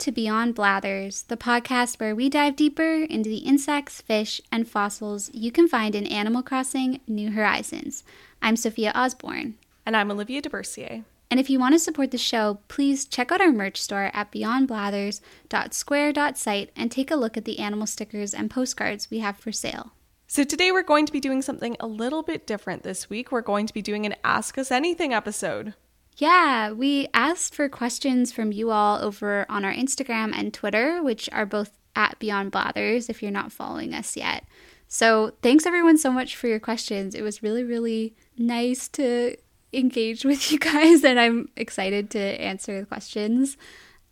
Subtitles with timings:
[0.00, 5.30] To Beyond Blathers, the podcast where we dive deeper into the insects, fish, and fossils
[5.34, 8.02] you can find in Animal Crossing New Horizons.
[8.40, 9.56] I'm Sophia Osborne.
[9.84, 11.04] And I'm Olivia DeBercier.
[11.30, 14.32] And if you want to support the show, please check out our merch store at
[14.32, 19.92] beyondblathers.square.site and take a look at the animal stickers and postcards we have for sale.
[20.26, 23.30] So, today we're going to be doing something a little bit different this week.
[23.30, 25.74] We're going to be doing an Ask Us Anything episode.
[26.16, 31.28] Yeah, we asked for questions from you all over on our Instagram and Twitter, which
[31.32, 34.44] are both at Beyond Blathers if you're not following us yet.
[34.88, 37.14] So, thanks everyone so much for your questions.
[37.14, 39.36] It was really, really nice to
[39.72, 43.56] engage with you guys, and I'm excited to answer the questions.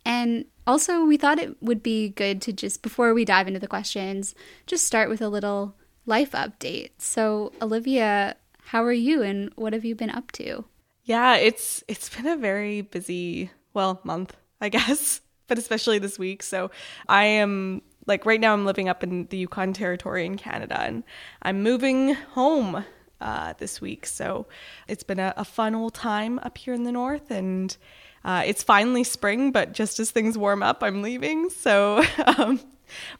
[0.05, 3.67] And also, we thought it would be good to just, before we dive into the
[3.67, 6.91] questions, just start with a little life update.
[6.97, 10.63] So, Olivia, how are you and what have you been up to?
[11.09, 16.43] Yeah, it's it's been a very busy, well, month, I guess, but especially this week.
[16.43, 16.69] So
[17.07, 21.03] I am like right now I'm living up in the Yukon territory in Canada and
[21.41, 22.85] I'm moving home
[23.21, 24.05] uh, this week.
[24.05, 24.45] So
[24.87, 27.75] it's been a, a, fun old time up here in the north and
[28.23, 31.49] uh, it's finally spring, but just as things warm up, I'm leaving.
[31.49, 32.03] So,
[32.37, 32.59] um,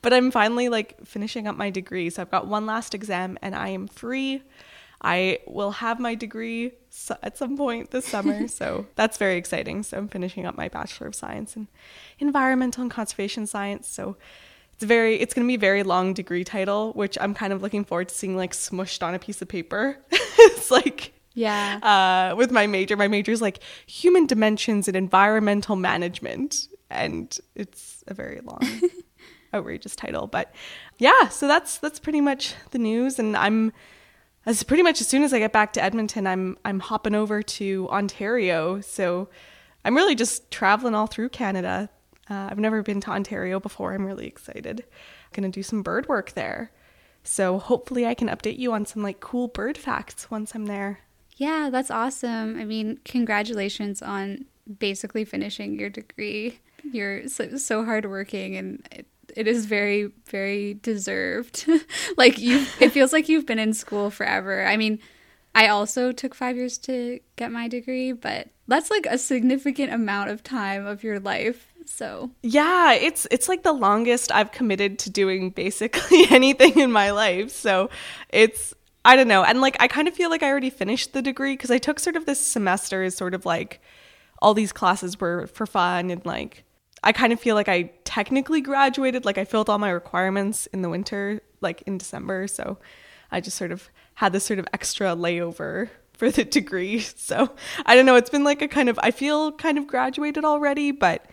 [0.04, 2.12] but I'm finally like finishing up my degree.
[2.12, 4.44] So I've got one last exam and I am free.
[5.02, 6.74] I will have my degree
[7.24, 8.48] at some point this summer.
[8.60, 9.84] so that's very exciting.
[9.84, 11.68] So I'm finishing up my Bachelor of Science in
[12.20, 13.88] Environmental and Conservation Science.
[13.88, 14.18] So
[14.74, 17.62] it's very it's going to be a very long degree title, which I'm kind of
[17.62, 19.98] looking forward to seeing like smushed on a piece of paper.
[20.12, 21.80] it's like yeah.
[22.32, 28.04] Uh, with my major, my major is like human dimensions and environmental management, and it's
[28.08, 28.62] a very long.
[29.52, 30.54] outrageous title but
[31.00, 33.74] yeah so that's that's pretty much the news and i'm
[34.50, 37.44] as pretty much as soon as I get back to Edmonton, I'm I'm hopping over
[37.44, 38.82] to Ontario.
[38.82, 39.30] So
[39.86, 41.90] I'm really just traveling all through Canada.
[42.28, 43.94] Uh, I've never been to Ontario before.
[43.94, 44.82] I'm really excited.
[44.82, 46.72] I'm gonna do some bird work there.
[47.24, 51.02] So hopefully I can update you on some like cool bird facts once I'm there.
[51.38, 52.60] Yeah, that's awesome.
[52.60, 54.46] I mean, congratulations on
[54.80, 56.60] basically finishing your degree.
[56.84, 59.06] You're so, so hardworking and
[59.36, 61.66] it, is very very deserved.
[62.18, 64.66] Like you it feels like you've been in school forever.
[64.66, 65.00] I mean
[65.56, 70.30] i also took 5 years to get my degree but that's like a significant amount
[70.30, 72.30] of time of your life so.
[72.44, 77.50] Yeah it's it's like the longest i've committed to doing basically anything in my life
[77.50, 77.90] so
[78.30, 81.22] it's i don't know and like i kind of feel like i already finished the
[81.22, 83.82] degree because i took sort of this semester as sort of like
[84.42, 86.64] all these classes were for fun and like
[87.04, 90.82] I kind of feel like I technically graduated, like I filled all my requirements in
[90.82, 92.48] the winter, like in December.
[92.48, 92.78] So
[93.32, 97.06] I just sort of had this sort of extra layover for the degree.
[97.16, 97.52] So
[97.86, 100.92] I don't know, it's been like a kind of, I feel kind of graduated already,
[100.92, 101.26] but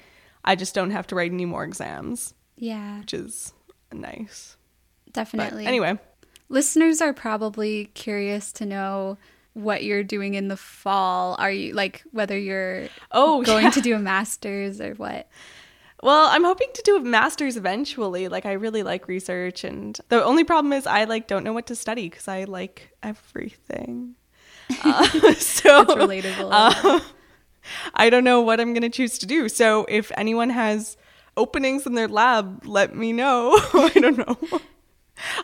[0.44, 2.34] I just don't have to write any more exams.
[2.56, 3.00] Yeah.
[3.00, 3.52] Which is
[3.92, 4.56] nice.
[5.12, 5.64] Definitely.
[5.64, 5.98] But anyway.
[6.48, 9.18] Listeners are probably curious to know
[9.56, 11.34] what you're doing in the fall.
[11.38, 13.70] Are you like whether you're oh going yeah.
[13.70, 15.28] to do a master's or what?
[16.06, 18.28] Well, I'm hoping to do a master's eventually.
[18.28, 21.66] Like I really like research and the only problem is I like don't know what
[21.66, 24.14] to study cuz I like everything.
[24.84, 26.48] Uh, so That's relatable.
[26.52, 27.00] Uh,
[27.94, 29.48] I don't know what I'm going to choose to do.
[29.48, 30.96] So if anyone has
[31.36, 33.52] openings in their lab, let me know.
[33.74, 34.60] I don't know.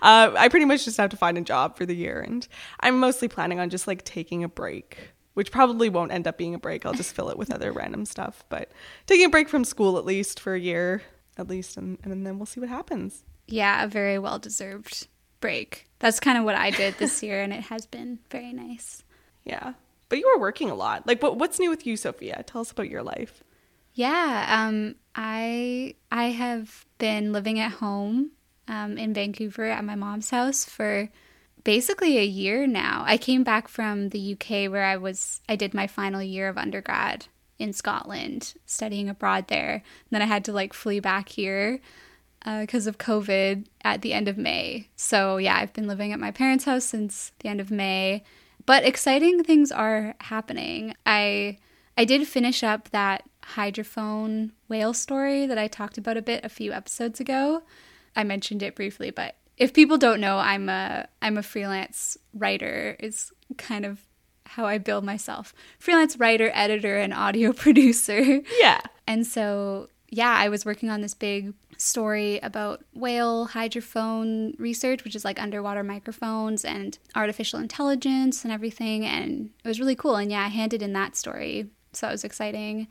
[0.02, 2.46] Uh, I pretty much just have to find a job for the year, and
[2.80, 6.54] I'm mostly planning on just like taking a break, which probably won't end up being
[6.54, 6.84] a break.
[6.84, 8.70] I'll just fill it with other random stuff, but
[9.06, 11.02] taking a break from school at least for a year,
[11.36, 13.24] at least, and, and then we'll see what happens.
[13.46, 15.08] Yeah, a very well deserved
[15.40, 15.88] break.
[15.98, 19.02] That's kind of what I did this year, and it has been very nice.
[19.44, 19.74] Yeah,
[20.08, 21.06] but you were working a lot.
[21.06, 22.42] Like, what what's new with you, Sophia?
[22.46, 23.42] Tell us about your life.
[23.94, 28.30] Yeah, um, I I have been living at home
[28.68, 31.10] um, in Vancouver at my mom's house for
[31.64, 33.04] basically a year now.
[33.06, 36.58] I came back from the UK where I was I did my final year of
[36.58, 37.26] undergrad
[37.58, 39.74] in Scotland, studying abroad there.
[39.74, 41.80] And then I had to like flee back here
[42.40, 44.88] because uh, of COVID at the end of May.
[44.96, 48.24] So yeah, I've been living at my parents' house since the end of May.
[48.66, 50.94] But exciting things are happening.
[51.06, 51.58] I
[51.96, 53.24] I did finish up that
[53.54, 57.62] hydrophone whale story that I talked about a bit a few episodes ago.
[58.16, 62.96] I mentioned it briefly, but if people don't know, I'm a I'm a freelance writer.
[63.00, 64.00] Is kind of
[64.46, 65.54] how I build myself.
[65.78, 68.40] Freelance writer, editor, and audio producer.
[68.60, 68.80] Yeah.
[69.06, 75.16] And so, yeah, I was working on this big story about whale hydrophone research, which
[75.16, 79.04] is like underwater microphones and artificial intelligence and everything.
[79.06, 80.16] And it was really cool.
[80.16, 81.70] And yeah, I handed in that story.
[81.92, 82.88] So that was exciting.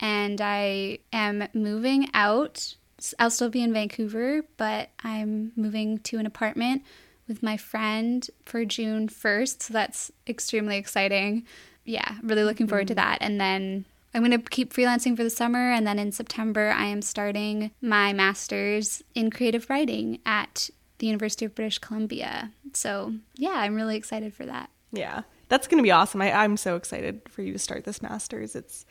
[0.00, 2.76] and I am moving out.
[3.18, 6.82] I'll still be in Vancouver, but I'm moving to an apartment
[7.28, 9.62] with my friend for June 1st.
[9.62, 11.46] So that's extremely exciting.
[11.84, 13.08] Yeah, really looking forward to mm-hmm.
[13.08, 13.18] that.
[13.20, 15.70] And then I'm going to keep freelancing for the summer.
[15.70, 20.68] And then in September, I am starting my master's in creative writing at
[20.98, 22.50] the University of British Columbia.
[22.74, 24.70] So yeah, I'm really excited for that.
[24.92, 26.20] Yeah, that's going to be awesome.
[26.20, 28.56] I, I'm so excited for you to start this master's.
[28.56, 28.84] It's,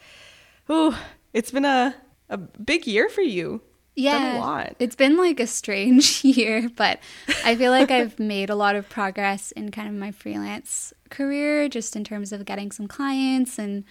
[0.70, 1.00] oh,
[1.34, 1.94] it's been a,
[2.30, 3.62] a big year for you
[4.00, 4.76] yeah, a lot.
[4.80, 7.00] It's been like a strange year, but
[7.44, 11.68] I feel like I've made a lot of progress in kind of my freelance career,
[11.70, 13.60] just in terms of getting some clients.
[13.60, 13.84] And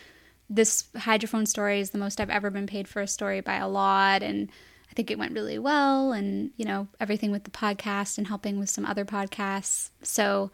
[0.49, 3.69] this hydrophone story is the most I've ever been paid for a story by a
[3.69, 4.23] lot.
[4.23, 4.51] And
[4.91, 6.13] I think it went really well.
[6.13, 9.91] And, you know, everything with the podcast and helping with some other podcasts.
[10.03, 10.51] So,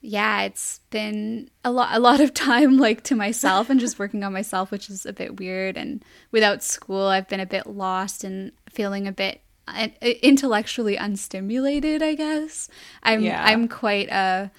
[0.00, 4.22] yeah, it's been a lot a lot of time like to myself and just working
[4.24, 5.76] on myself, which is a bit weird.
[5.76, 12.02] And without school, I've been a bit lost and feeling a bit uh, intellectually unstimulated.
[12.02, 12.68] I guess
[13.02, 13.42] I'm yeah.
[13.44, 14.50] I'm quite a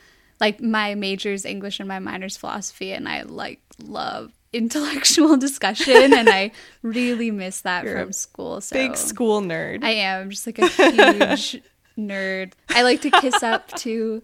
[0.42, 6.30] like my major's English and my minor's philosophy, and I like love intellectual discussion and
[6.30, 8.62] I really miss that You're from school.
[8.62, 9.84] So big school nerd.
[9.84, 11.62] I am I'm just like a huge
[11.98, 12.54] nerd.
[12.70, 14.24] I like to kiss up to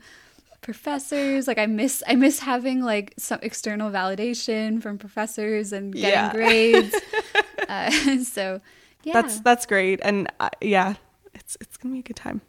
[0.61, 6.09] professors like i miss i miss having like some external validation from professors and getting
[6.11, 6.31] yeah.
[6.31, 6.95] grades
[7.67, 7.91] uh,
[8.23, 8.61] so
[9.03, 10.95] yeah that's that's great and uh, yeah
[11.33, 12.41] it's it's gonna be a good time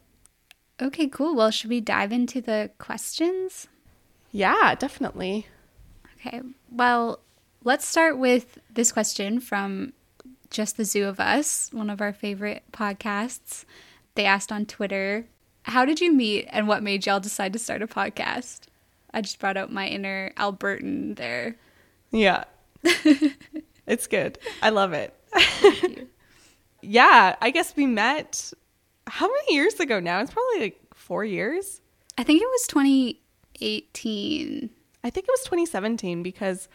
[0.81, 3.67] okay cool well should we dive into the questions
[4.31, 5.47] yeah definitely
[6.17, 6.41] okay
[6.71, 7.19] well
[7.63, 9.93] let's start with this question from
[10.49, 13.65] just the zoo of us one of our favorite podcasts
[14.15, 15.25] they asked on twitter
[15.65, 18.67] how did you meet and what made y'all decide to start a podcast?
[19.11, 21.55] I just brought out my inner Albertan there.
[22.11, 22.43] Yeah.
[23.87, 24.37] it's good.
[24.61, 26.07] I love it.
[26.85, 28.53] Yeah, I guess we met
[29.07, 30.19] how many years ago now?
[30.19, 31.81] It's probably like 4 years.
[32.17, 34.69] I think it was 2018.
[35.03, 36.67] I think it was 2017 because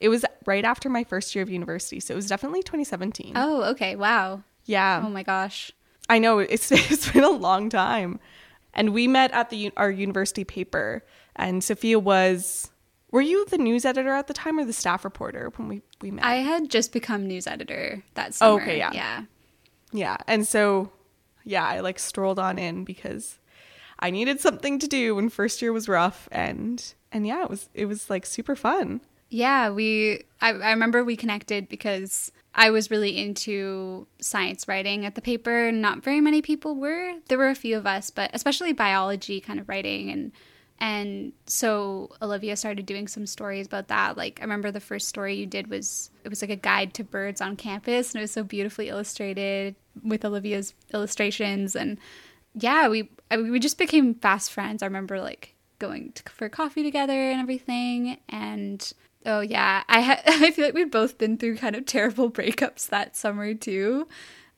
[0.00, 2.00] it was right after my first year of university.
[2.00, 3.32] So it was definitely 2017.
[3.36, 3.96] Oh, okay.
[3.96, 4.42] Wow.
[4.64, 5.02] Yeah.
[5.04, 5.72] Oh my gosh.
[6.08, 8.18] I know it's it's been a long time,
[8.74, 11.04] and we met at the our university paper.
[11.36, 12.70] And Sophia was.
[13.12, 16.10] Were you the news editor at the time or the staff reporter when we we
[16.10, 16.24] met?
[16.24, 18.60] I had just become news editor that summer.
[18.60, 19.24] Oh, okay, yeah, yeah,
[19.92, 20.16] yeah.
[20.26, 20.90] And so,
[21.44, 23.38] yeah, I like strolled on in because
[23.98, 27.68] I needed something to do when first year was rough, and and yeah, it was
[27.74, 29.00] it was like super fun.
[29.28, 30.24] Yeah, we.
[30.40, 35.70] I, I remember we connected because I was really into science writing at the paper.
[35.70, 37.14] Not very many people were.
[37.28, 40.32] There were a few of us, but especially biology kind of writing and
[40.80, 44.16] and so Olivia started doing some stories about that.
[44.16, 47.04] Like I remember the first story you did was it was like a guide to
[47.04, 51.98] birds on campus and it was so beautifully illustrated with Olivia's illustrations and
[52.54, 54.82] yeah, we we just became fast friends.
[54.82, 58.92] I remember like going to, for coffee together and everything and
[59.26, 62.88] Oh yeah, I ha- I feel like we've both been through kind of terrible breakups
[62.88, 64.08] that summer too.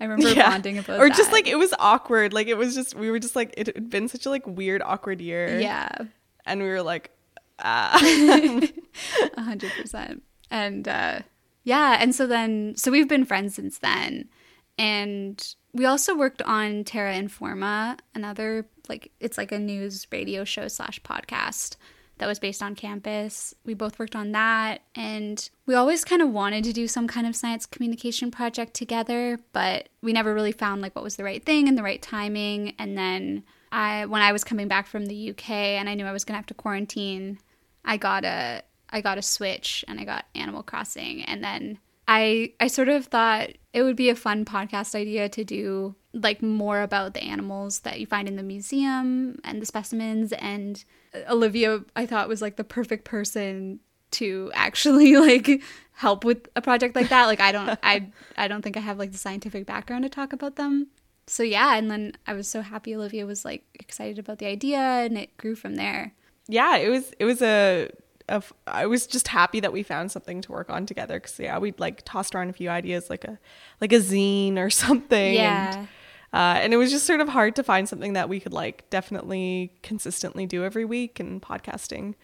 [0.03, 0.51] I remember yeah.
[0.51, 1.17] bonding about or that.
[1.17, 2.33] just like it was awkward.
[2.33, 4.83] Like it was just we were just like it had been such a like weird
[4.85, 5.61] awkward year.
[5.61, 5.97] Yeah,
[6.45, 7.13] and we were like,
[7.61, 7.97] ah,
[9.37, 10.25] a hundred percent.
[10.51, 11.21] And uh,
[11.63, 14.29] yeah, and so then so we've been friends since then,
[14.77, 20.67] and we also worked on Terra Informa, another like it's like a news radio show
[20.67, 21.77] slash podcast
[22.19, 23.55] that was based on campus.
[23.65, 27.27] We both worked on that, and we always kind of wanted to do some kind
[27.27, 31.45] of science communication project together, but we never really found like what was the right
[31.45, 32.75] thing and the right timing.
[32.79, 36.13] And then I, when I was coming back from the UK and I knew I
[36.13, 37.39] was gonna have to quarantine,
[37.85, 42.53] I got a I got a Switch and I got Animal Crossing, and then I
[42.61, 46.83] I sort of thought it would be a fun podcast idea to do like more
[46.83, 50.85] about the animals that you find in the museum and the specimens and
[51.29, 53.81] Olivia I thought was like the perfect person
[54.13, 57.27] to actually like help with a project like that.
[57.27, 60.33] Like I don't I I don't think I have like the scientific background to talk
[60.33, 60.89] about them.
[61.27, 64.79] So yeah and then I was so happy Olivia was like excited about the idea
[64.79, 66.15] and it grew from there.
[66.49, 67.91] Yeah it was it was a
[68.29, 71.59] of I was just happy that we found something to work on together because yeah
[71.59, 73.39] we'd like tossed around a few ideas like a
[73.81, 75.79] like a zine or something yeah.
[75.79, 75.89] and,
[76.33, 78.89] uh, and it was just sort of hard to find something that we could like
[78.91, 82.15] definitely consistently do every week and podcasting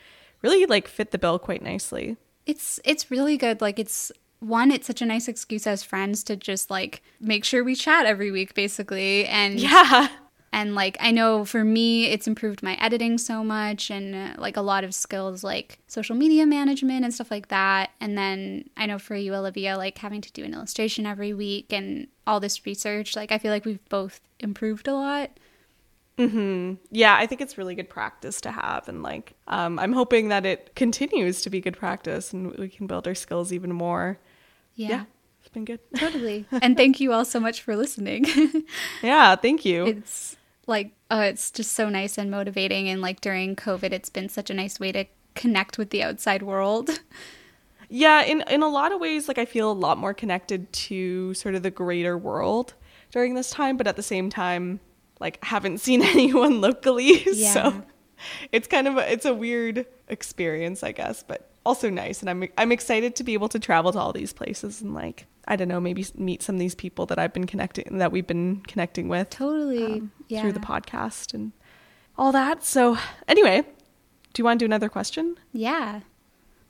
[0.42, 2.16] really like fit the bill quite nicely.
[2.46, 3.60] It's it's really good.
[3.60, 4.10] Like it's
[4.40, 8.06] one it's such a nice excuse as friends to just like make sure we chat
[8.06, 10.08] every week basically and yeah
[10.52, 14.56] And like I know for me it's improved my editing so much and uh, like
[14.56, 17.90] a lot of skills like social media management and stuff like that.
[18.00, 21.72] And then I know for you Olivia like having to do an illustration every week
[21.72, 25.30] and all this research, like I feel like we've both improved a lot.
[26.16, 30.28] hmm Yeah, I think it's really good practice to have, and like, um, I'm hoping
[30.28, 34.18] that it continues to be good practice, and we can build our skills even more.
[34.74, 34.88] Yeah.
[34.88, 35.04] Yeah,
[35.40, 35.80] it's been good.
[35.96, 36.44] Totally.
[36.62, 38.24] and thank you all so much for listening.
[39.02, 39.86] yeah, thank you.
[39.86, 40.36] it's
[40.68, 44.50] like oh it's just so nice and motivating and like during covid it's been such
[44.50, 47.00] a nice way to connect with the outside world
[47.88, 51.32] yeah, in in a lot of ways, like I feel a lot more connected to
[51.34, 52.74] sort of the greater world
[53.10, 54.80] during this time, but at the same time,
[55.20, 57.52] like haven't seen anyone locally, Yeah.
[57.52, 57.82] so
[58.52, 62.20] it's kind of a, it's a weird experience, I guess, but also nice.
[62.20, 65.26] And I'm I'm excited to be able to travel to all these places and like
[65.46, 68.26] I don't know, maybe meet some of these people that I've been connecting that we've
[68.26, 71.52] been connecting with totally um, yeah through the podcast and
[72.16, 72.64] all that.
[72.64, 72.96] So
[73.28, 73.62] anyway,
[74.32, 75.36] do you want to do another question?
[75.52, 76.00] yeah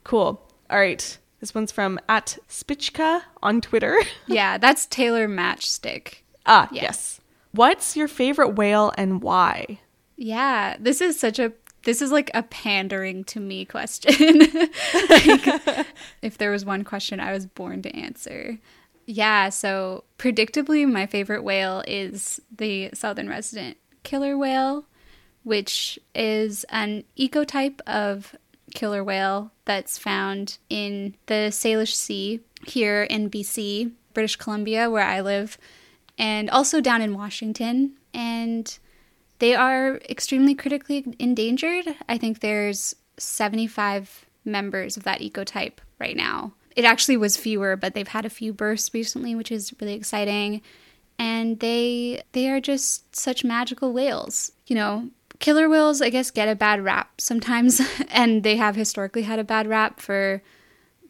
[0.03, 0.41] Cool.
[0.69, 1.17] All right.
[1.39, 3.95] This one's from at Spichka on Twitter.
[4.27, 6.83] yeah that's taylor matchstick ah, Yeah.
[6.83, 7.21] yes.
[7.51, 9.79] What's your favorite whale and why?
[10.21, 11.53] yeah this is such a
[11.83, 14.39] this is like a pandering to me question
[15.09, 15.87] Like,
[16.21, 18.57] if there was one question i was born to answer
[19.05, 24.85] yeah so predictably my favorite whale is the southern resident killer whale
[25.43, 28.35] which is an ecotype of
[28.73, 35.21] killer whale that's found in the Salish Sea here in BC, British Columbia, where I
[35.21, 35.57] live,
[36.17, 37.93] and also down in Washington.
[38.13, 38.77] And
[39.39, 41.95] they are extremely critically endangered.
[42.07, 46.53] I think there's 75 members of that ecotype right now.
[46.75, 50.61] It actually was fewer, but they've had a few bursts recently, which is really exciting.
[51.17, 54.51] And they they are just such magical whales.
[54.67, 59.23] You know, killer whales I guess get a bad rap sometimes and they have historically
[59.23, 60.41] had a bad rap for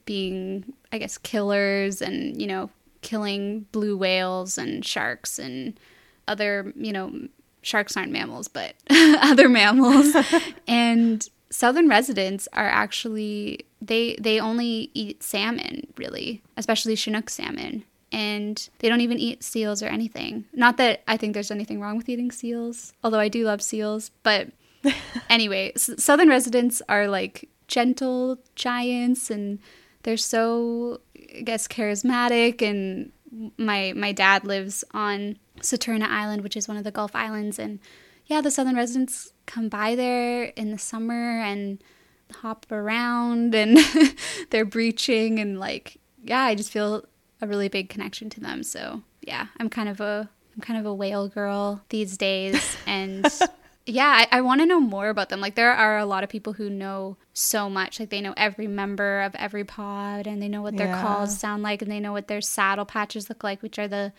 [0.05, 2.69] being I guess killers and, you know,
[3.01, 5.79] killing blue whales and sharks and
[6.27, 7.27] other, you know,
[7.61, 10.15] sharks aren't mammals, but other mammals.
[10.67, 17.83] and southern residents are actually they they only eat salmon, really, especially Chinook salmon.
[18.11, 20.45] And they don't even eat seals or anything.
[20.51, 24.09] Not that I think there's anything wrong with eating seals, although I do love seals.
[24.23, 24.49] But
[25.29, 29.59] anyway, s- southern residents are like gentle giants and
[30.03, 31.01] they're so
[31.37, 33.11] I guess charismatic and
[33.57, 37.79] my my dad lives on Saturna Island, which is one of the Gulf Islands and
[38.25, 41.83] yeah, the southern residents come by there in the summer and
[42.31, 43.79] hop around and
[44.51, 47.05] they're breaching and like yeah, I just feel
[47.41, 48.63] a really big connection to them.
[48.63, 53.25] So, yeah, I'm kind of a I'm kind of a whale girl these days and
[53.89, 55.41] yeah, I, I want to know more about them.
[55.41, 57.99] Like, there are a lot of people who know so much.
[57.99, 61.01] Like, they know every member of every pod, and they know what their Yeah.
[61.01, 64.13] calls sound like, and they know what their saddle patches look like, which are the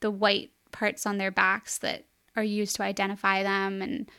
[0.00, 2.04] the white parts on their backs that
[2.36, 4.10] are used to identify them, and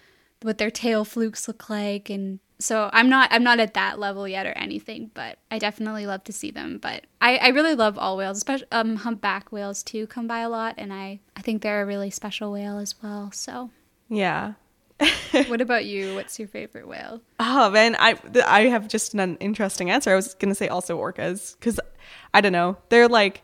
[0.41, 2.09] what their tail flukes look like.
[2.09, 6.07] And so, I'm not I'm not at that level yet or anything, but I definitely
[6.07, 6.79] love to see them.
[6.81, 10.49] But I, I really love all whales, especially um, humpback whales too come by a
[10.49, 13.31] lot, and I I think they're a really special whale as well.
[13.31, 13.69] So.
[14.09, 14.53] Yeah.
[15.47, 16.15] what about you?
[16.15, 17.21] What's your favorite whale?
[17.39, 20.11] Oh man, I th- I have just an interesting answer.
[20.11, 21.79] I was gonna say also orcas because
[22.33, 23.43] I don't know, they're like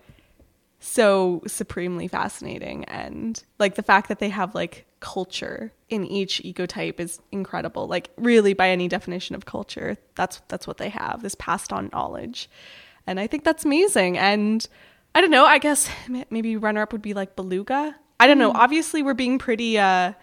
[0.80, 7.00] so supremely fascinating, and like the fact that they have like culture in each ecotype
[7.00, 7.88] is incredible.
[7.88, 11.22] Like really, by any definition of culture, that's that's what they have.
[11.22, 12.50] This passed on knowledge,
[13.06, 14.18] and I think that's amazing.
[14.18, 14.68] And
[15.14, 15.46] I don't know.
[15.46, 15.88] I guess
[16.30, 17.96] maybe runner up would be like beluga.
[18.20, 18.52] I don't know.
[18.52, 20.14] Obviously, we're being pretty uh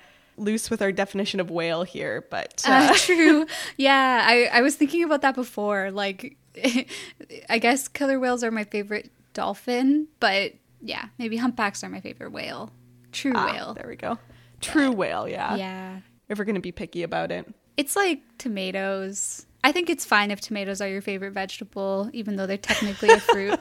[0.40, 3.46] loose with our definition of whale here, but Uh, true.
[3.76, 5.90] Yeah, I, I was thinking about that before.
[5.90, 6.36] Like,
[7.48, 12.32] I guess killer whales are my favorite dolphin, but yeah, maybe humpbacks are my favorite
[12.32, 12.70] whale.
[13.12, 13.74] True Ah, whale.
[13.74, 14.18] There we go.
[14.60, 15.56] True whale, yeah.
[15.56, 16.00] Yeah.
[16.28, 17.46] If we're gonna be picky about it.
[17.76, 19.46] It's like tomatoes.
[19.62, 23.20] I think it's fine if tomatoes are your favorite vegetable, even though they're technically a
[23.20, 23.60] fruit.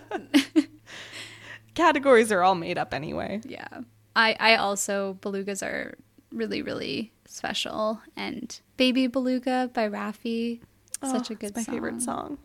[1.76, 3.42] Categories are all made up anyway.
[3.46, 3.68] yeah.
[4.16, 5.96] I, I also, belugas are
[6.32, 8.02] really, really special.
[8.16, 10.62] And Baby Beluga by Raffi,
[11.02, 11.74] oh, such Oh, a good it's my song.
[11.76, 12.38] favorite song.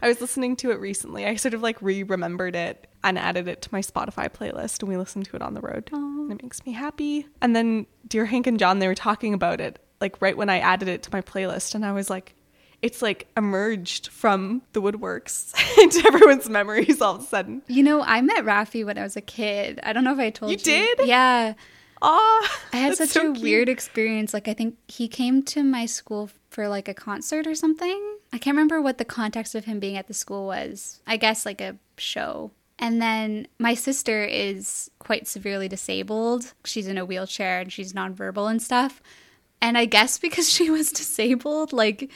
[0.00, 1.26] I was listening to it recently.
[1.26, 4.96] I sort of like re-remembered it and added it to my Spotify playlist, and we
[4.96, 5.90] listened to it on the road.
[5.92, 7.26] And it makes me happy.
[7.42, 10.60] And then dear Hank and John, they were talking about it like right when I
[10.60, 12.34] added it to my playlist, and I was like,
[12.80, 17.62] it's like emerged from the woodworks into everyone's memories all of a sudden.
[17.66, 19.80] You know, I met Raffi when I was a kid.
[19.82, 20.62] I don't know if I told You you.
[20.62, 21.08] did?
[21.08, 21.54] Yeah.
[22.00, 23.42] Ah, I had such so a cute.
[23.42, 24.32] weird experience.
[24.32, 28.16] Like I think he came to my school for like a concert or something.
[28.32, 31.00] I can't remember what the context of him being at the school was.
[31.06, 32.52] I guess like a show.
[32.78, 36.54] And then my sister is quite severely disabled.
[36.64, 39.02] She's in a wheelchair and she's nonverbal and stuff.
[39.60, 42.10] And I guess because she was disabled, like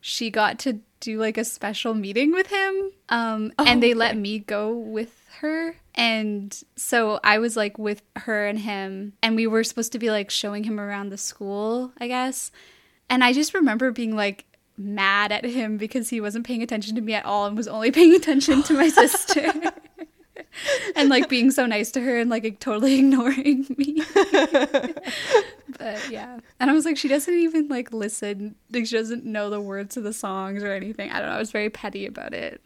[0.00, 2.92] she got to do like a special meeting with him.
[3.08, 5.76] Um, and they let me go with her.
[5.94, 10.10] And so I was like with her and him, and we were supposed to be
[10.10, 12.50] like showing him around the school, I guess.
[13.08, 14.44] And I just remember being like
[14.76, 17.90] mad at him because he wasn't paying attention to me at all and was only
[17.92, 19.52] paying attention to my sister.
[20.96, 24.02] and like being so nice to her and like totally ignoring me.
[25.78, 26.38] but yeah.
[26.60, 28.56] And I was like, she doesn't even like listen.
[28.72, 31.10] Like she doesn't know the words to the songs or anything.
[31.10, 31.36] I don't know.
[31.36, 32.60] I was very petty about it.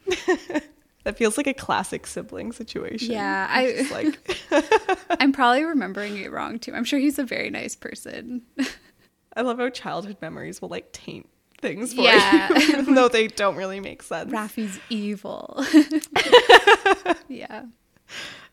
[1.09, 3.12] That feels like a classic sibling situation.
[3.12, 6.75] Yeah, I like I'm probably remembering it wrong too.
[6.75, 8.43] I'm sure he's a very nice person.
[9.35, 11.27] I love how childhood memories will like taint
[11.62, 12.50] things for Yeah.
[12.59, 14.31] you, even though they don't really make sense.
[14.31, 15.65] Raffi's evil.
[17.27, 17.62] yeah.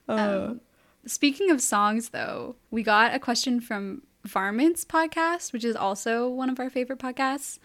[0.08, 0.62] Uh, Um,
[1.06, 6.50] speaking of songs, though, we got a question from Varmints podcast, which is also one
[6.50, 7.60] of our favorite podcasts,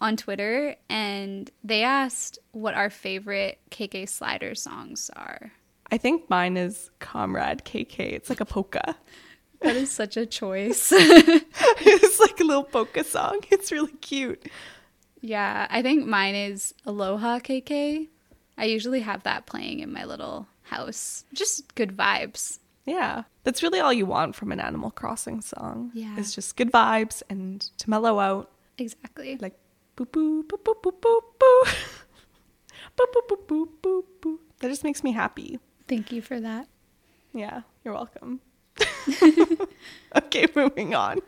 [0.00, 5.52] on Twitter, and they asked what our favorite KK Slider songs are.
[5.90, 8.00] I think mine is Comrade KK.
[8.00, 8.96] It's like a polka.
[9.60, 10.92] That is such a choice.
[10.92, 13.40] it's like a little polka song.
[13.50, 14.44] It's really cute.
[15.20, 18.08] yeah, I think mine is Aloha KK.
[18.58, 21.24] I usually have that playing in my little house.
[21.32, 22.58] Just good vibes.
[22.84, 23.24] Yeah.
[23.44, 25.90] That's really all you want from an Animal Crossing song.
[25.94, 26.14] Yeah.
[26.18, 28.50] It's just good vibes and to mellow out.
[28.78, 29.36] Exactly.
[29.40, 29.58] Like
[29.96, 31.68] boop boop boop boop boop boop boop.
[32.96, 34.38] boop boop boop boop boop boop.
[34.60, 35.58] That just makes me happy.
[35.88, 36.68] Thank you for that.
[37.32, 38.40] Yeah, you're welcome.
[40.16, 41.20] okay, moving on.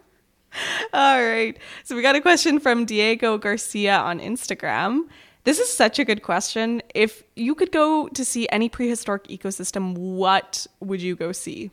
[0.92, 1.57] All right.
[1.85, 5.02] So we got a question from Diego Garcia on Instagram.
[5.44, 6.83] This is such a good question.
[6.94, 11.70] If you could go to see any prehistoric ecosystem, what would you go see?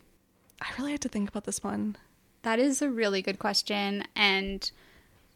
[0.61, 1.97] I really had to think about this one.
[2.43, 4.03] That is a really good question.
[4.15, 4.69] And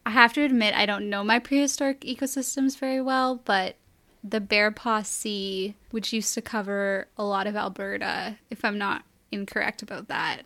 [0.06, 3.76] I have to admit, I don't know my prehistoric ecosystems very well, but
[4.22, 9.04] the Bear Paw Sea, which used to cover a lot of Alberta, if I'm not
[9.32, 10.42] incorrect about that.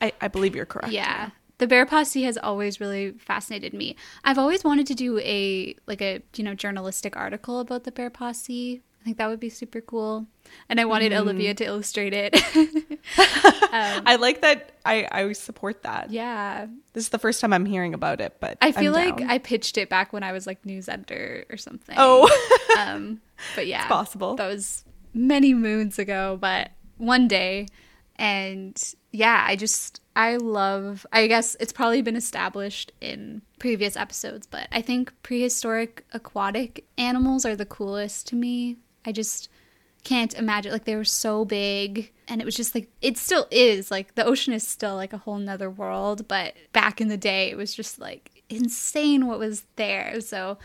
[0.00, 0.92] I, I believe you're correct.
[0.92, 1.30] Yeah.
[1.58, 3.96] The Bear Paw Sea has always really fascinated me.
[4.24, 8.10] I've always wanted to do a like a you know journalistic article about the Bear
[8.10, 8.82] Paw Sea.
[9.04, 10.26] I think that would be super cool.
[10.70, 12.32] And I wanted Olivia to illustrate it.
[13.18, 14.72] I like that.
[14.86, 16.10] I, I support that.
[16.10, 16.68] yeah.
[16.94, 19.30] This is the first time I'm hearing about it, but I feel I'm like down.
[19.30, 21.94] I pitched it back when I was like news editor or something.
[21.98, 22.30] Oh,
[22.78, 23.20] um,
[23.54, 24.36] but yeah, possible.
[24.36, 27.66] That was many moons ago, but one day,
[28.16, 28.80] and
[29.12, 31.04] yeah, I just I love.
[31.12, 37.44] I guess it's probably been established in previous episodes, but I think prehistoric aquatic animals
[37.44, 38.78] are the coolest to me.
[39.04, 39.48] I just
[40.02, 43.90] can't imagine like they were so big and it was just like it still is
[43.90, 47.50] like the ocean is still like a whole nother world but back in the day
[47.50, 50.58] it was just like insane what was there so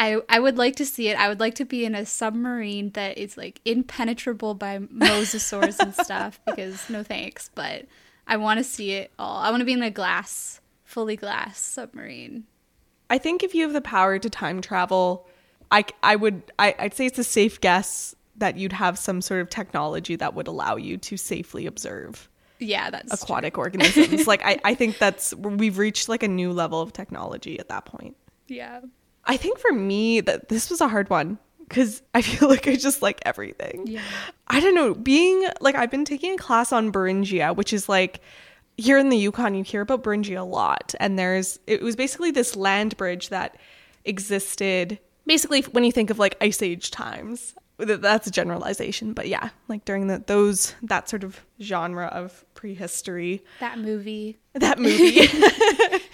[0.00, 1.18] I, I would like to see it.
[1.20, 5.94] I would like to be in a submarine that is like impenetrable by mosasaurs and
[6.06, 7.50] stuff because no thanks.
[7.54, 7.84] But
[8.26, 9.36] I want to see it all.
[9.36, 12.44] I want to be in a glass, fully glass submarine.
[13.10, 15.28] I think if you have the power to time travel,
[15.70, 19.40] I, I would I, I'd say it's a safe guess that you'd have some sort
[19.40, 22.28] of technology that would allow you to safely observe
[22.58, 24.26] Yeah, that's aquatic organisms.
[24.26, 27.84] like I, I think that's we've reached like a new level of technology at that
[27.84, 28.16] point.
[28.48, 28.80] Yeah.
[29.24, 32.76] I think for me that this was a hard one because I feel like I
[32.76, 33.86] just like everything.
[33.86, 34.02] Yeah.
[34.48, 34.94] I don't know.
[34.94, 38.20] Being like I've been taking a class on Beringia, which is like
[38.76, 42.30] here in the Yukon, you hear about Beringia a lot, and there's it was basically
[42.30, 43.56] this land bridge that
[44.04, 44.98] existed.
[45.30, 49.84] Basically, when you think of like Ice Age times, that's a generalization, but yeah, like
[49.84, 54.38] during the those that sort of genre of prehistory That movie.
[54.54, 55.28] that movie.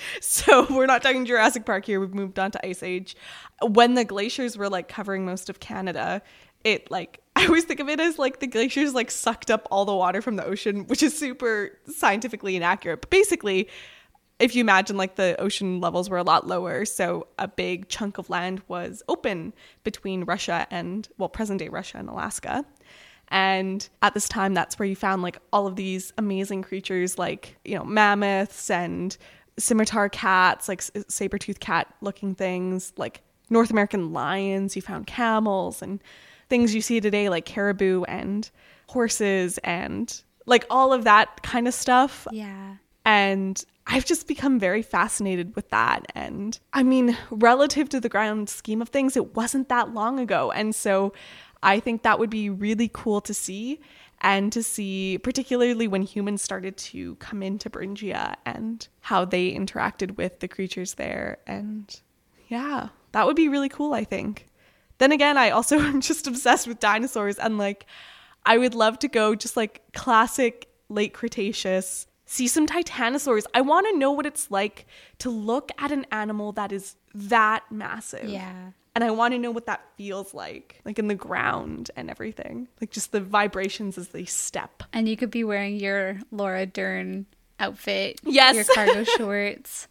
[0.21, 1.99] so we're not talking Jurassic Park here.
[1.99, 3.17] We've moved on to Ice Age.
[3.63, 6.21] When the glaciers were like covering most of Canada,
[6.63, 9.87] it like I always think of it as like the glaciers like sucked up all
[9.87, 13.01] the water from the ocean, which is super scientifically inaccurate.
[13.01, 13.69] But basically,
[14.39, 18.19] if you imagine like the ocean levels were a lot lower, so a big chunk
[18.19, 22.65] of land was open between Russia and well, present day Russia and Alaska.
[23.29, 27.57] And at this time, that's where you found like all of these amazing creatures, like,
[27.65, 29.17] you know, mammoths and
[29.59, 34.77] scimitar cats, like saber tooth cat looking things, like North American lions.
[34.77, 36.01] You found camels and
[36.49, 38.49] things you see today, like caribou and
[38.89, 42.29] horses and like all of that kind of stuff.
[42.31, 42.77] Yeah.
[43.05, 46.07] And I've just become very fascinated with that.
[46.15, 50.51] And I mean, relative to the grand scheme of things, it wasn't that long ago.
[50.51, 51.13] And so
[51.63, 53.81] I think that would be really cool to see
[54.21, 60.17] and to see, particularly when humans started to come into Beringia and how they interacted
[60.17, 61.39] with the creatures there.
[61.47, 62.01] And
[62.49, 64.47] yeah, that would be really cool, I think.
[64.99, 67.87] Then again, I also am just obsessed with dinosaurs and like,
[68.45, 73.45] I would love to go just like classic late Cretaceous see some titanosaurs.
[73.55, 74.87] I want to know what it's like
[75.21, 78.29] to look at an animal that is that massive.
[78.29, 78.71] Yeah.
[78.95, 82.67] And I want to know what that feels like, like in the ground and everything,
[82.81, 84.83] like just the vibrations as they step.
[84.93, 87.27] And you could be wearing your Laura Dern
[87.61, 88.21] outfit.
[88.25, 88.55] Yes.
[88.55, 89.89] Your cargo shorts.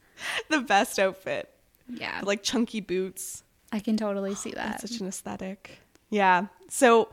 [0.50, 1.50] the best outfit.
[1.88, 2.22] Yeah.
[2.24, 3.44] Like chunky boots.
[3.72, 4.80] I can totally see that.
[4.80, 5.78] That's such an aesthetic.
[6.10, 6.48] Yeah.
[6.70, 7.10] So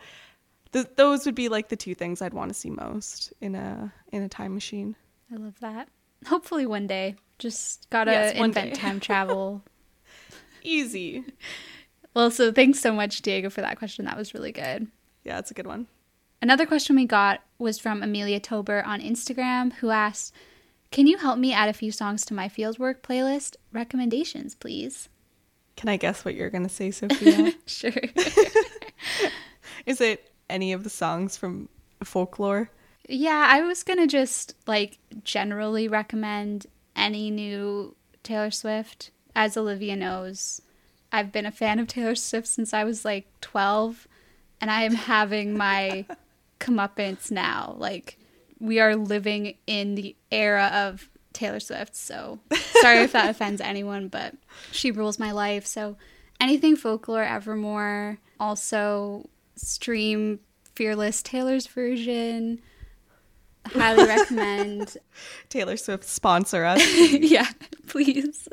[0.72, 3.92] th- those would be like the two things I'd want to see most in a
[4.12, 4.96] in a time machine.
[5.32, 5.88] I love that.
[6.26, 7.16] Hopefully one day.
[7.38, 9.62] Just gotta Yes, invent time travel.
[10.62, 11.24] Easy.
[12.14, 14.04] well, so thanks so much, Diego, for that question.
[14.04, 14.86] That was really good.
[15.24, 15.86] Yeah, it's a good one.
[16.40, 20.34] Another question we got was from Amelia Tober on Instagram, who asked,
[20.90, 23.56] Can you help me add a few songs to my fieldwork playlist?
[23.72, 25.08] Recommendations, please.
[25.76, 27.52] Can I guess what you're going to say, Sophia?
[27.66, 27.92] Sure.
[29.86, 31.68] Is it any of the songs from
[32.04, 32.70] folklore?
[33.08, 39.10] Yeah, I was gonna just like generally recommend any new Taylor Swift.
[39.34, 40.60] As Olivia knows,
[41.10, 44.06] I've been a fan of Taylor Swift since I was like 12,
[44.60, 46.04] and I am having my
[46.60, 47.74] comeuppance now.
[47.78, 48.18] Like,
[48.60, 52.40] we are living in the era of Taylor Swift, so
[52.80, 54.34] sorry if that offends anyone, but
[54.70, 55.66] she rules my life.
[55.66, 55.96] So,
[56.38, 60.40] anything folklore, Evermore, also stream
[60.74, 62.60] Fearless Taylor's version.
[63.66, 64.96] Highly recommend.
[65.48, 66.82] Taylor Swift sponsor us.
[67.12, 67.48] yeah,
[67.86, 68.48] please.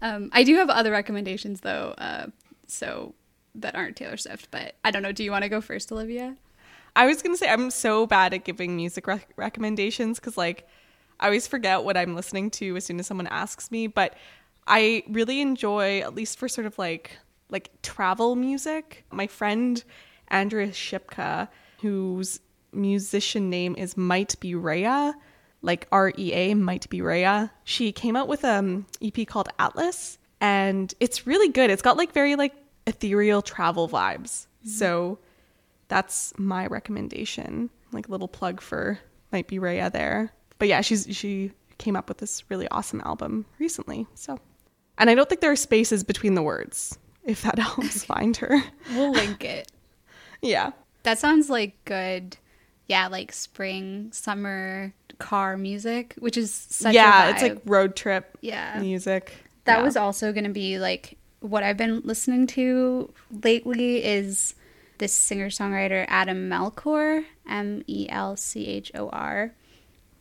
[0.00, 2.26] Um, I do have other recommendations though, uh,
[2.66, 3.14] so
[3.54, 4.48] that aren't Taylor Swift.
[4.50, 5.12] But I don't know.
[5.12, 6.36] Do you want to go first, Olivia?
[6.94, 10.68] I was going to say I'm so bad at giving music rec- recommendations cuz like
[11.18, 14.14] I always forget what I'm listening to as soon as someone asks me, but
[14.66, 19.04] I really enjoy at least for sort of like like travel music.
[19.10, 19.82] My friend
[20.28, 21.48] Andrea Shipka,
[21.80, 22.40] whose
[22.72, 25.12] musician name is Might Be Rea,
[25.62, 27.48] like R E A, Might Be Rea.
[27.64, 31.70] She came out with um EP called Atlas, and it's really good.
[31.70, 32.54] It's got like very like
[32.86, 34.46] ethereal travel vibes.
[34.64, 35.18] So
[35.88, 37.70] that's my recommendation.
[37.92, 38.98] Like a little plug for
[39.32, 40.32] Might Be Rea there.
[40.58, 44.06] But yeah, she's she came up with this really awesome album recently.
[44.14, 44.38] So,
[44.98, 46.98] and I don't think there are spaces between the words.
[47.24, 48.62] If that helps find her.
[48.94, 49.70] We'll link it.
[50.44, 50.72] Yeah.
[51.04, 52.36] That sounds like good.
[52.92, 58.36] Yeah, like spring, summer car music, which is such yeah, a it's like road trip
[58.42, 58.78] Yeah.
[58.80, 59.32] music.
[59.64, 59.82] That Yeah.
[59.84, 64.54] was also going to be like what I've been listening to lately is
[64.98, 69.54] this singer songwriter Adam Melchor, M E L C H O R,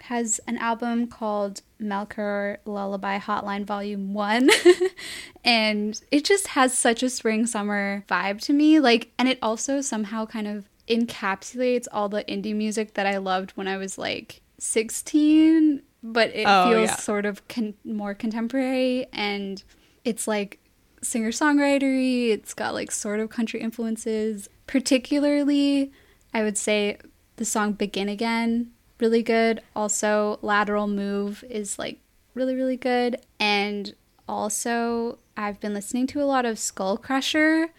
[0.03, 4.49] has an album called Melchor Lullaby Hotline Volume 1.
[5.43, 8.79] and it just has such a spring summer vibe to me.
[8.79, 13.51] Like, and it also somehow kind of encapsulates all the indie music that I loved
[13.51, 16.95] when I was like 16, but it Oh, feels yeah.
[16.97, 19.63] sort of con- more contemporary and
[20.05, 20.59] it's like
[21.01, 22.29] singer songwritery.
[22.29, 24.49] It's got like sort of country influences.
[24.67, 25.91] Particularly,
[26.33, 26.97] I would say
[27.37, 29.61] the song Begin Again, really good.
[29.75, 31.99] Also, Lateral Move is like
[32.35, 33.17] really, really good.
[33.39, 33.95] And
[34.27, 37.69] also, I've been listening to a lot of Skull Crusher,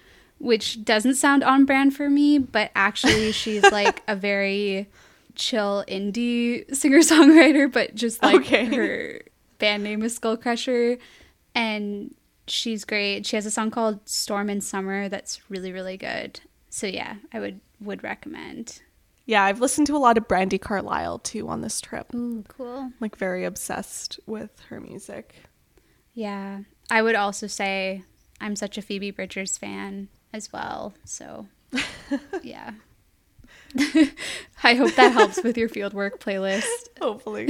[0.42, 4.88] which doesn't sound on brand for me, but actually, she's like a very
[5.35, 8.64] chill indie singer songwriter, but just like Okay.
[8.66, 9.20] her
[9.59, 10.98] band name is Skull Crusher.
[11.55, 12.14] And
[12.48, 13.24] she's great.
[13.24, 16.40] She has a song called Storm in Summer that's really, really good.
[16.70, 18.81] So yeah, I would would recommend.
[19.26, 22.12] Yeah, I've listened to a lot of Brandi Carlile too on this trip.
[22.14, 22.90] Ooh, cool.
[23.00, 25.35] Like very obsessed with her music.
[26.14, 26.61] Yeah.
[26.90, 28.02] I would also say
[28.40, 30.95] I'm such a Phoebe Bridgers fan as well.
[31.05, 31.47] So
[32.42, 32.73] yeah.
[34.62, 36.66] I hope that helps with your fieldwork playlist.
[37.01, 37.49] Hopefully.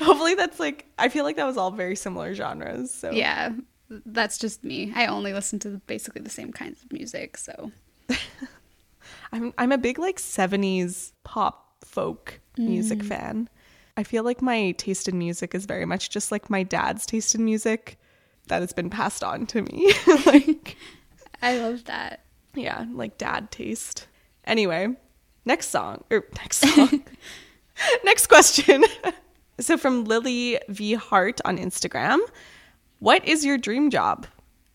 [0.00, 2.92] Hopefully that's like I feel like that was all very similar genres.
[2.92, 3.52] So Yeah.
[3.88, 4.92] That's just me.
[4.96, 7.70] I only listen to basically the same kinds of music, so
[9.32, 13.06] I'm I'm a big like 70s pop folk music mm.
[13.06, 13.48] fan.
[13.96, 17.34] I feel like my taste in music is very much just like my dad's taste
[17.36, 17.98] in music
[18.48, 19.92] that has been passed on to me.
[20.26, 20.76] like
[21.42, 22.20] I love that.
[22.54, 24.06] yeah, like dad taste.
[24.44, 24.88] Anyway,
[25.44, 27.02] next song or next song.
[28.04, 28.84] next question.
[29.60, 32.18] So from Lily V Hart on Instagram,
[32.98, 34.26] what is your dream job?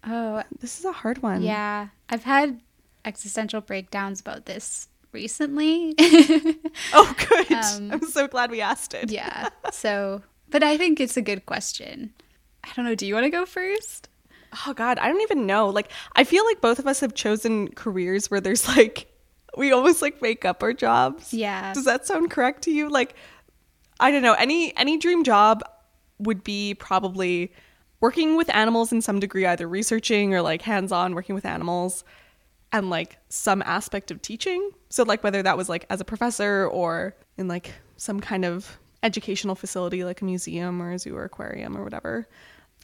[0.04, 1.42] Oh, This is a hard one.
[1.44, 1.88] yeah.
[2.10, 2.60] I've had
[3.06, 5.96] existential breakdowns about this recently.
[6.94, 7.52] Oh, good.
[7.52, 9.12] Um, I'm so glad we asked it.
[9.12, 9.50] yeah.
[9.72, 12.14] So, but I think it's a good question.
[12.64, 12.96] I don't know.
[12.96, 14.08] Do you want to go first?
[14.66, 15.70] Oh God, I don't even know.
[15.70, 19.08] Like, I feel like both of us have chosen careers where there's like,
[19.58, 21.34] we almost like make up our jobs.
[21.34, 21.74] Yeah.
[21.74, 22.90] Does that sound correct to you?
[22.90, 23.16] Like,
[24.00, 24.34] I don't know.
[24.34, 25.62] Any any dream job
[26.20, 27.52] would be probably
[28.00, 32.04] working with animals in some degree, either researching or like hands on working with animals,
[32.72, 34.72] and like some aspect of teaching.
[34.90, 38.80] So like whether that was like as a professor or in like some kind of
[39.04, 42.28] educational facility like a museum or a zoo or aquarium or whatever.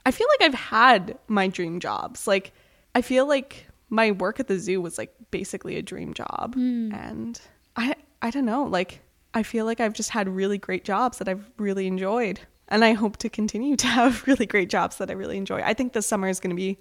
[0.08, 2.28] I feel like I've had my dream jobs.
[2.28, 2.54] Like
[2.96, 6.56] I feel like my work at the zoo was like basically a dream job.
[6.56, 6.94] Hmm.
[6.94, 7.42] And
[7.76, 9.02] I I don't know, like
[9.34, 12.40] I feel like I've just had really great jobs that I've really enjoyed.
[12.70, 15.62] And I hope to continue to have really great jobs that I really enjoy.
[15.62, 16.78] I think this summer is going to be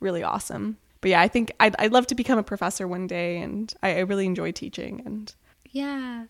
[0.00, 0.76] really awesome.
[1.00, 3.38] But yeah, I think I'd, I'd love to become a professor one day.
[3.40, 5.34] And I, I really enjoy teaching and
[5.70, 6.26] Yeah.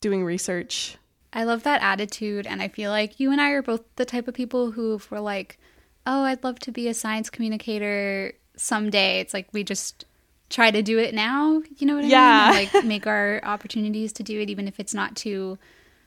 [0.00, 0.96] doing research.
[1.34, 2.46] I love that attitude.
[2.46, 5.10] And I feel like you and I are both the type of people who, if
[5.10, 5.58] we're like,
[6.06, 10.04] oh, I'd love to be a science communicator someday, it's like we just
[10.48, 11.62] try to do it now.
[11.76, 12.30] You know what I Yeah.
[12.30, 12.44] mean?
[12.44, 15.58] And like make our opportunities to do it, even if it's not to,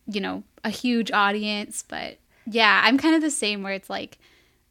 [0.07, 1.83] you know, a huge audience.
[1.85, 4.19] But yeah, I'm kind of the same where it's like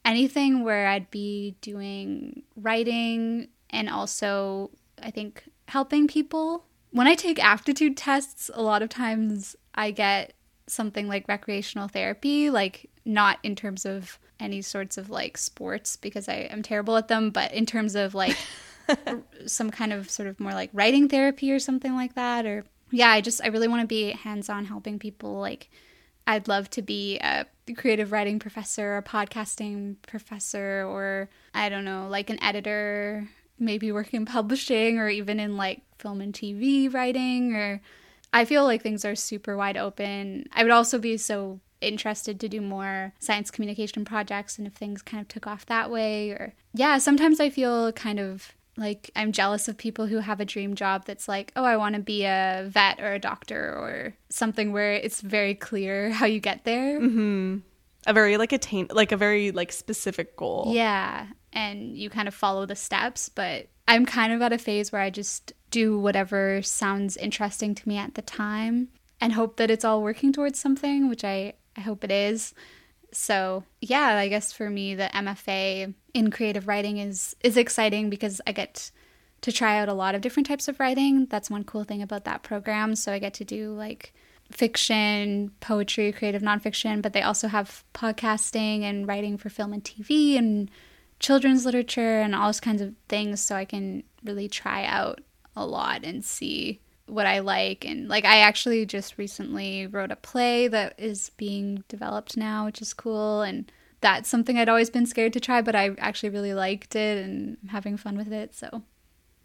[0.05, 4.71] anything where I'd be doing writing and also,
[5.03, 6.65] I think, helping people.
[6.93, 10.33] When I take aptitude tests, a lot of times I get
[10.67, 16.29] something like recreational therapy, like not in terms of any sorts of like sports because
[16.29, 18.37] I am terrible at them, but in terms of like
[19.47, 22.47] some kind of sort of more like writing therapy or something like that.
[22.47, 25.39] Or yeah, I just, I really want to be hands on helping people.
[25.39, 25.71] Like,
[26.27, 32.09] I'd love to be a creative writing professor, a podcasting professor, or I don't know,
[32.11, 37.55] like an editor, maybe work in publishing or even in like film and TV writing.
[37.55, 37.81] Or
[38.37, 40.45] I feel like things are super wide open.
[40.53, 45.03] I would also be so interested to do more science communication projects and if things
[45.03, 49.31] kind of took off that way or yeah sometimes i feel kind of like i'm
[49.31, 52.25] jealous of people who have a dream job that's like oh i want to be
[52.25, 56.99] a vet or a doctor or something where it's very clear how you get there
[56.99, 57.59] mm-hmm.
[58.09, 60.71] A very like attain like a very like specific goal.
[60.73, 64.93] yeah and you kind of follow the steps but i'm kind of at a phase
[64.93, 68.89] where i just do whatever sounds interesting to me at the time
[69.21, 72.55] and hope that it's all working towards something which i i hope it is.
[73.13, 78.41] So yeah i guess for me the mfa in creative writing is is exciting because
[78.47, 78.91] i get
[79.43, 81.27] to try out a lot of different types of writing.
[81.27, 82.95] That's one cool thing about that program.
[82.95, 84.13] So i get to do like
[84.53, 90.39] fiction poetry creative nonfiction but they also have podcasting and writing for film and tv
[90.39, 90.71] and
[91.19, 95.21] children's literature and all those kinds of things so i can really try out
[95.57, 97.85] a lot and see what I like.
[97.85, 102.83] And like, I actually just recently wrote a play that is being developed now, which
[102.83, 103.43] is cool.
[103.43, 107.25] And that's something I'd always been scared to try, but I actually really liked it
[107.25, 108.55] and I'm having fun with it.
[108.55, 108.83] So,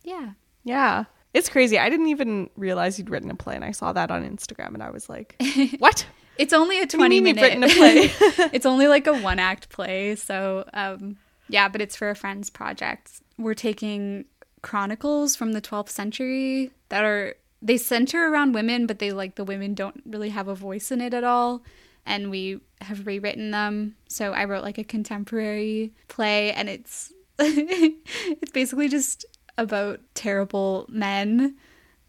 [0.04, 0.32] yeah.
[0.64, 1.06] Yeah.
[1.34, 1.80] It's crazy.
[1.80, 4.84] I didn't even realize you'd written a play and I saw that on Instagram and
[4.84, 5.42] I was like,
[5.80, 6.06] what?
[6.38, 8.50] It's only a 20 mean you've minute written a play?
[8.54, 10.16] it's only like a one act play.
[10.16, 11.18] So, um,
[11.52, 13.22] yeah, but it's for a friend's project.
[13.38, 14.26] We're taking
[14.62, 19.44] chronicles from the 12th century that are they center around women, but they like the
[19.44, 21.62] women don't really have a voice in it at all.
[22.06, 23.96] And we have rewritten them.
[24.08, 29.26] So I wrote like a contemporary play, and it's it's basically just
[29.58, 31.56] about terrible men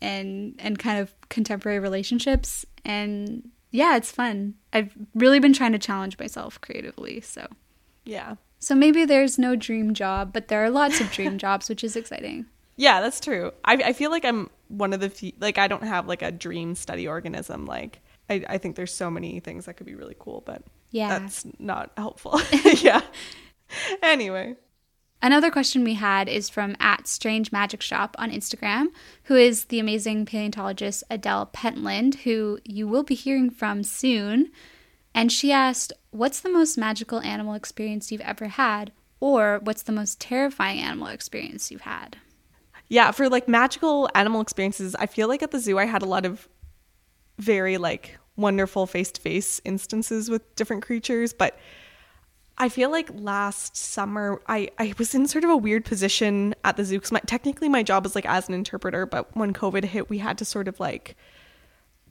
[0.00, 2.64] and and kind of contemporary relationships.
[2.85, 4.55] And yeah, it's fun.
[4.72, 7.20] I've really been trying to challenge myself creatively.
[7.20, 7.48] So
[8.05, 8.37] yeah.
[8.62, 11.96] So maybe there's no dream job, but there are lots of dream jobs, which is
[11.96, 12.46] exciting.
[12.77, 13.51] Yeah, that's true.
[13.64, 16.31] I, I feel like I'm one of the few, like, I don't have like a
[16.31, 17.66] dream study organism.
[17.66, 21.18] Like, I, I think there's so many things that could be really cool, but Yeah.
[21.18, 22.40] that's not helpful.
[22.77, 23.01] yeah.
[24.01, 24.55] Anyway.
[25.20, 28.87] Another question we had is from at Strange Magic Shop on Instagram,
[29.25, 34.51] who is the amazing paleontologist Adele Pentland, who you will be hearing from soon.
[35.14, 38.92] And she asked, What's the most magical animal experience you've ever had?
[39.20, 42.16] Or what's the most terrifying animal experience you've had?
[42.88, 46.07] Yeah, for like magical animal experiences, I feel like at the zoo I had a
[46.07, 46.48] lot of
[47.38, 51.59] very like wonderful face to face instances with different creatures, but
[52.59, 56.77] I feel like last summer I, I was in sort of a weird position at
[56.77, 60.11] the zoo because technically my job is like as an interpreter, but when COVID hit,
[60.11, 61.16] we had to sort of like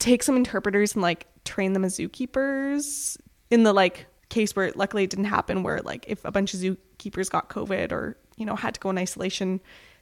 [0.01, 3.17] take some interpreters and like train them as zookeepers
[3.49, 6.59] in the like case where luckily it didn't happen where like if a bunch of
[6.59, 9.59] zookeepers got covid or you know had to go in isolation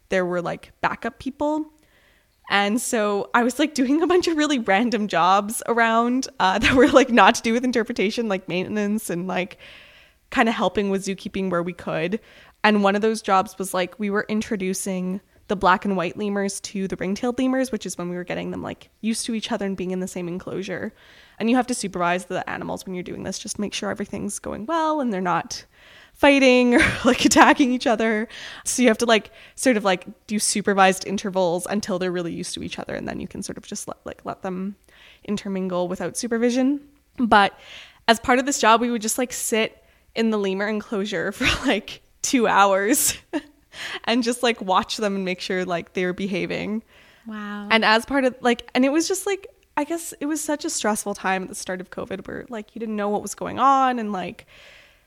[0.09, 1.71] there were like backup people
[2.49, 6.73] and so I was like doing a bunch of really random jobs around uh, that
[6.73, 9.57] were like not to do with interpretation, like maintenance and like
[10.31, 12.19] kind of helping with zookeeping where we could.
[12.63, 16.59] And one of those jobs was like we were introducing the black and white lemurs
[16.61, 19.51] to the ring-tailed lemurs, which is when we were getting them like used to each
[19.51, 20.93] other and being in the same enclosure.
[21.39, 24.39] And you have to supervise the animals when you're doing this, just make sure everything's
[24.39, 25.65] going well and they're not
[26.13, 28.27] fighting or like attacking each other.
[28.63, 32.53] So you have to like sort of like do supervised intervals until they're really used
[32.53, 34.75] to each other and then you can sort of just let like let them
[35.23, 36.79] intermingle without supervision.
[37.17, 37.57] But
[38.07, 39.83] as part of this job we would just like sit
[40.13, 43.17] in the lemur enclosure for like 2 hours
[44.05, 46.83] and just like watch them and make sure like they were behaving.
[47.27, 47.67] Wow.
[47.69, 50.65] And as part of like and it was just like I guess it was such
[50.65, 53.35] a stressful time at the start of COVID where like you didn't know what was
[53.35, 54.45] going on and like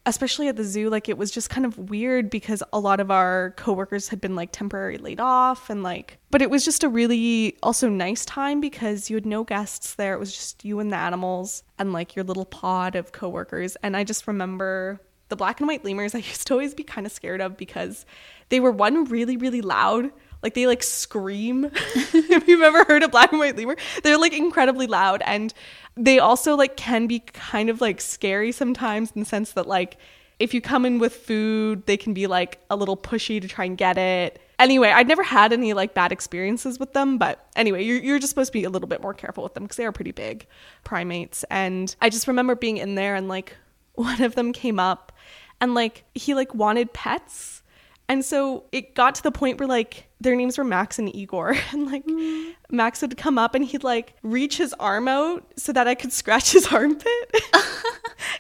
[0.04, 3.11] especially at the zoo like it was just kind of weird because a lot of
[3.11, 6.88] our coworkers had been like temporarily laid off and like but it was just a
[6.88, 10.92] really also nice time because you had no guests there it was just you and
[10.92, 15.00] the animals and like your little pod of coworkers and i just remember
[15.32, 18.04] the black and white lemurs i used to always be kind of scared of because
[18.50, 20.10] they were one really really loud
[20.42, 24.34] like they like scream if you've ever heard a black and white lemur they're like
[24.34, 25.54] incredibly loud and
[25.96, 29.96] they also like can be kind of like scary sometimes in the sense that like
[30.42, 33.64] if you come in with food, they can be like a little pushy to try
[33.64, 34.40] and get it.
[34.58, 38.30] Anyway, I'd never had any like bad experiences with them, but anyway, you're, you're just
[38.30, 40.46] supposed to be a little bit more careful with them because they are pretty big
[40.82, 41.44] primates.
[41.44, 43.56] And I just remember being in there and like
[43.94, 45.12] one of them came up
[45.61, 47.62] and like he like wanted pets
[48.09, 51.57] and so it got to the point where like their names were Max and Igor.
[51.72, 52.55] And like mm.
[52.70, 56.12] Max would come up and he'd like reach his arm out so that I could
[56.12, 57.07] scratch his armpit.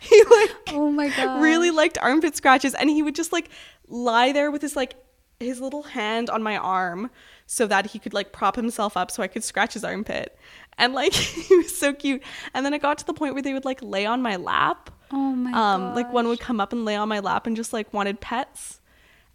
[0.00, 1.42] he like Oh my god.
[1.42, 3.48] Really liked armpit scratches and he would just like
[3.88, 4.94] lie there with his like
[5.40, 7.10] his little hand on my arm
[7.46, 10.36] so that he could like prop himself up so I could scratch his armpit.
[10.76, 12.22] And like he was so cute.
[12.52, 14.90] And then it got to the point where they would like lay on my lap.
[15.12, 15.96] Oh my um gosh.
[15.96, 18.80] like one would come up and lay on my lap and just like wanted pets.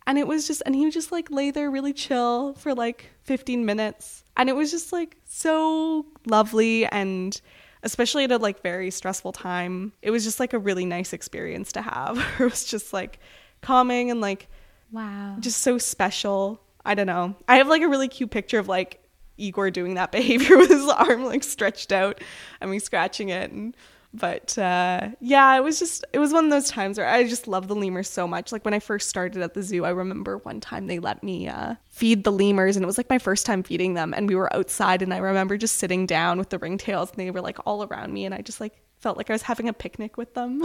[0.05, 3.11] And it was just and he would just like lay there really chill for like
[3.23, 4.23] 15 minutes.
[4.35, 7.39] And it was just like so lovely and
[7.83, 11.71] especially at a like very stressful time it was just like a really nice experience
[11.73, 12.17] to have.
[12.39, 13.19] It was just like
[13.61, 14.47] calming and like
[14.91, 15.35] wow.
[15.39, 16.61] just so special.
[16.85, 17.35] I don't know.
[17.47, 19.03] I have like a really cute picture of like
[19.37, 22.21] igor doing that behavior with his arm like stretched out
[22.59, 23.75] and me scratching it and
[24.13, 27.47] but uh, yeah, it was just it was one of those times where I just
[27.47, 28.51] love the lemurs so much.
[28.51, 31.47] Like when I first started at the zoo, I remember one time they let me
[31.47, 34.13] uh, feed the lemurs, and it was like my first time feeding them.
[34.13, 37.31] And we were outside, and I remember just sitting down with the ringtails, and they
[37.31, 39.73] were like all around me, and I just like felt like I was having a
[39.73, 40.63] picnic with them.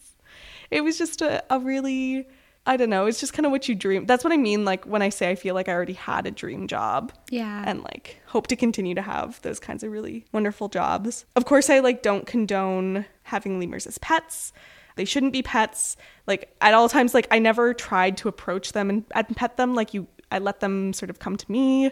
[0.70, 2.28] it was just a, a really
[2.66, 3.06] I don't know.
[3.06, 4.06] It's just kind of what you dream.
[4.06, 4.64] That's what I mean.
[4.64, 7.12] Like when I say I feel like I already had a dream job.
[7.30, 7.62] Yeah.
[7.66, 11.26] And like hope to continue to have those kinds of really wonderful jobs.
[11.36, 14.52] Of course, I like don't condone having lemurs as pets.
[14.96, 15.96] They shouldn't be pets.
[16.26, 19.74] Like at all times, like I never tried to approach them and, and pet them.
[19.74, 21.90] Like you, I let them sort of come to me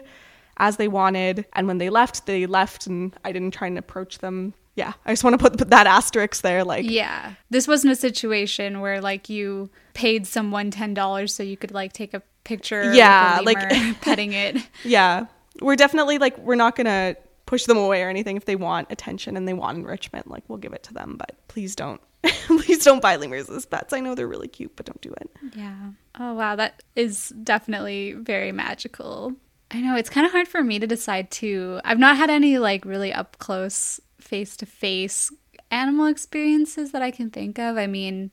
[0.57, 1.45] as they wanted.
[1.53, 5.11] And when they left, they left and I didn't try and approach them yeah, I
[5.11, 6.63] just want to put, put that asterisk there.
[6.63, 11.57] Like, yeah, this wasn't a situation where like you paid someone ten dollars so you
[11.57, 12.93] could like take a picture.
[12.93, 13.59] Yeah, like
[14.01, 14.57] petting it.
[14.83, 15.27] Yeah,
[15.61, 19.37] we're definitely like we're not gonna push them away or anything if they want attention
[19.37, 20.27] and they want enrichment.
[20.27, 22.01] Like we'll give it to them, but please don't,
[22.47, 23.93] please don't buy lemurs as pets.
[23.93, 25.29] I know they're really cute, but don't do it.
[25.55, 25.91] Yeah.
[26.19, 29.33] Oh wow, that is definitely very magical.
[29.69, 31.79] I know it's kind of hard for me to decide too.
[31.83, 35.31] I've not had any like really up close face to face
[35.69, 37.77] animal experiences that I can think of.
[37.77, 38.31] I mean,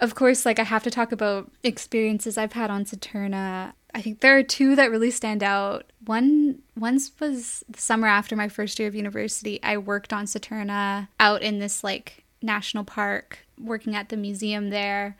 [0.00, 3.72] of course, like I have to talk about experiences I've had on Saturna.
[3.94, 5.92] I think there are two that really stand out.
[6.04, 9.62] One once was the summer after my first year of university.
[9.62, 15.16] I worked on Saturna out in this like national park, working at the museum there.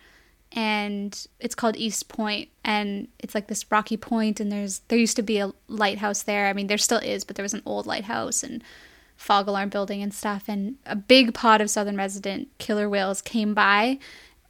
[0.56, 5.16] And it's called East Point, and it's like this rocky point, and there's there used
[5.16, 6.46] to be a lighthouse there.
[6.46, 8.62] I mean, there still is, but there was an old lighthouse, and
[9.16, 13.54] fog alarm building and stuff and a big pod of southern resident killer whales came
[13.54, 13.98] by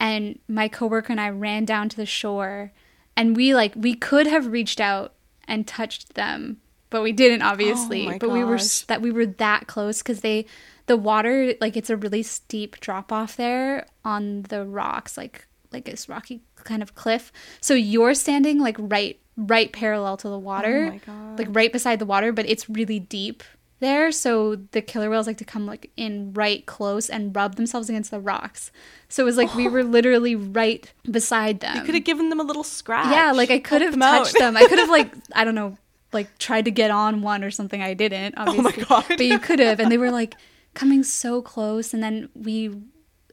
[0.00, 2.72] and my coworker and I ran down to the shore
[3.16, 5.12] and we like we could have reached out
[5.46, 6.60] and touched them
[6.90, 8.06] but we didn't obviously.
[8.06, 8.58] oh but we were
[8.88, 10.46] that we were that close cuz they
[10.86, 15.84] the water like it's a really steep drop off there on the rocks like like
[15.84, 17.32] this rocky kind of cliff.
[17.60, 22.06] So you're standing like right right parallel to the water oh like right beside the
[22.06, 23.42] water but it's really deep
[23.84, 27.88] there, so the killer whales like to come like in right close and rub themselves
[27.88, 28.72] against the rocks.
[29.08, 31.76] So it was like we were literally right beside them.
[31.76, 33.12] You could have given them a little scratch.
[33.12, 34.18] Yeah, like I could Help have them out.
[34.24, 34.56] touched them.
[34.56, 35.76] I could have like I don't know,
[36.12, 37.80] like tried to get on one or something.
[37.82, 38.34] I didn't.
[38.36, 39.04] Oh my God.
[39.08, 40.34] But you could have, and they were like
[40.74, 42.74] coming so close, and then we,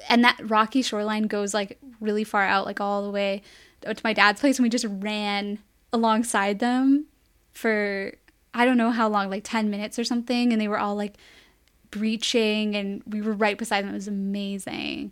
[0.10, 3.42] and that rocky shoreline goes like really far out, like all the way
[3.82, 5.60] to my dad's place, and we just ran
[5.94, 7.06] alongside them
[7.52, 8.14] for
[8.54, 11.18] I don't know how long, like ten minutes or something, and they were all like
[11.90, 13.92] breaching, and we were right beside them.
[13.92, 15.12] It was amazing.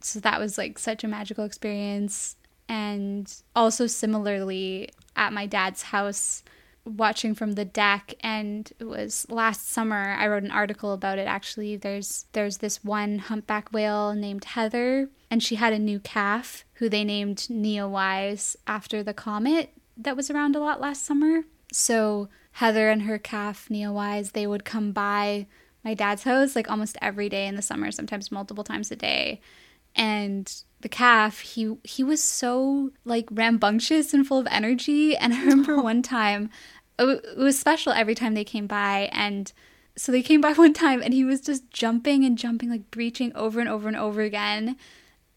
[0.00, 2.36] So that was like such a magical experience.
[2.68, 6.42] And also, similarly, at my dad's house,
[6.84, 11.26] watching from the deck and it was last summer i wrote an article about it
[11.26, 16.64] actually there's there's this one humpback whale named heather and she had a new calf
[16.74, 22.28] who they named neowise after the comet that was around a lot last summer so
[22.52, 25.46] heather and her calf neowise they would come by
[25.84, 29.40] my dad's house like almost every day in the summer sometimes multiple times a day.
[29.96, 35.16] And the calf he he was so like rambunctious and full of energy.
[35.16, 36.50] And i remember one time
[36.98, 39.08] it it was special every time they came by.
[39.12, 39.52] And
[39.96, 43.32] so they came by one time and he was just jumping and jumping like breaching
[43.34, 44.76] over and over and over again.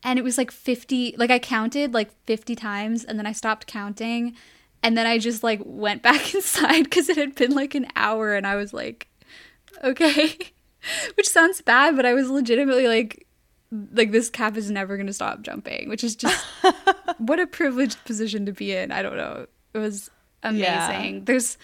[0.03, 3.67] And it was like 50 like i counted like 50 times and then i stopped
[3.67, 4.35] counting
[4.83, 8.35] and then i just like went back inside because it had been like an hour
[8.35, 9.07] and i was like
[9.83, 10.37] okay.
[11.15, 13.25] Which sounds bad but i was legitimately like
[13.93, 16.45] like this calf is never going to stop jumping which is just
[17.17, 18.91] what a privileged position to be in.
[18.91, 19.47] I don't know.
[19.73, 20.09] It was
[20.43, 21.15] amazing.
[21.15, 21.21] Yeah.
[21.23, 21.57] there's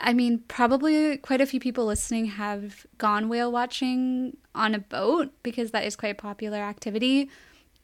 [0.00, 5.30] i mean probably quite a few people listening have gone whale watching on a boat
[5.42, 7.30] because that is quite a popular activity.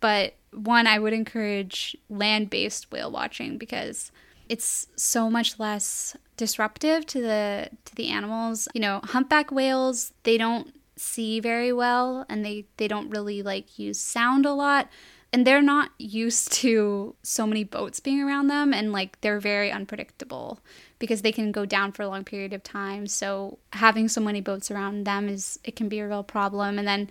[0.00, 4.10] But one i would encourage land-based whale watching because
[4.48, 8.68] it's so much less disruptive to the to the animals.
[8.74, 13.78] You know humpback whales they don't see very well and they they don't really like
[13.78, 14.88] use sound a lot.
[15.32, 19.70] And they're not used to so many boats being around them and like they're very
[19.70, 20.60] unpredictable
[20.98, 23.06] because they can go down for a long period of time.
[23.06, 26.78] So having so many boats around them is it can be a real problem.
[26.78, 27.10] And then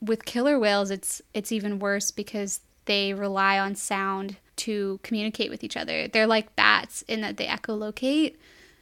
[0.00, 5.64] with killer whales it's it's even worse because they rely on sound to communicate with
[5.64, 6.08] each other.
[6.08, 8.36] They're like bats in that they echolocate.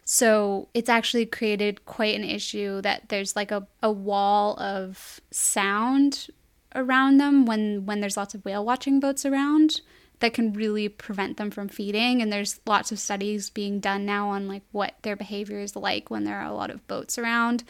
[0.04, 6.28] So it's actually created quite an issue that there's like a, a wall of sound
[6.74, 9.80] around them when when there's lots of whale watching boats around
[10.20, 12.22] that can really prevent them from feeding.
[12.22, 16.10] And there's lots of studies being done now on like what their behavior is like
[16.10, 17.64] when there are a lot of boats around.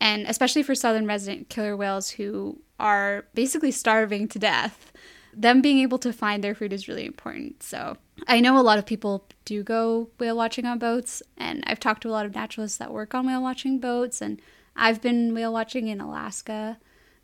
[0.00, 4.92] And especially for southern resident killer whales who are basically starving to death
[5.38, 8.78] them being able to find their food is really important so i know a lot
[8.78, 12.34] of people do go whale watching on boats and i've talked to a lot of
[12.34, 14.40] naturalists that work on whale watching boats and
[14.74, 16.78] i've been whale watching in alaska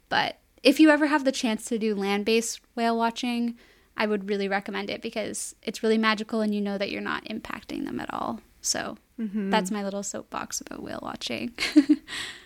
[0.08, 3.56] but if you ever have the chance to do land based whale watching,
[3.96, 7.24] I would really recommend it because it's really magical and you know that you're not
[7.24, 8.40] impacting them at all.
[8.62, 9.50] So mm-hmm.
[9.50, 11.52] that's my little soapbox about whale watching.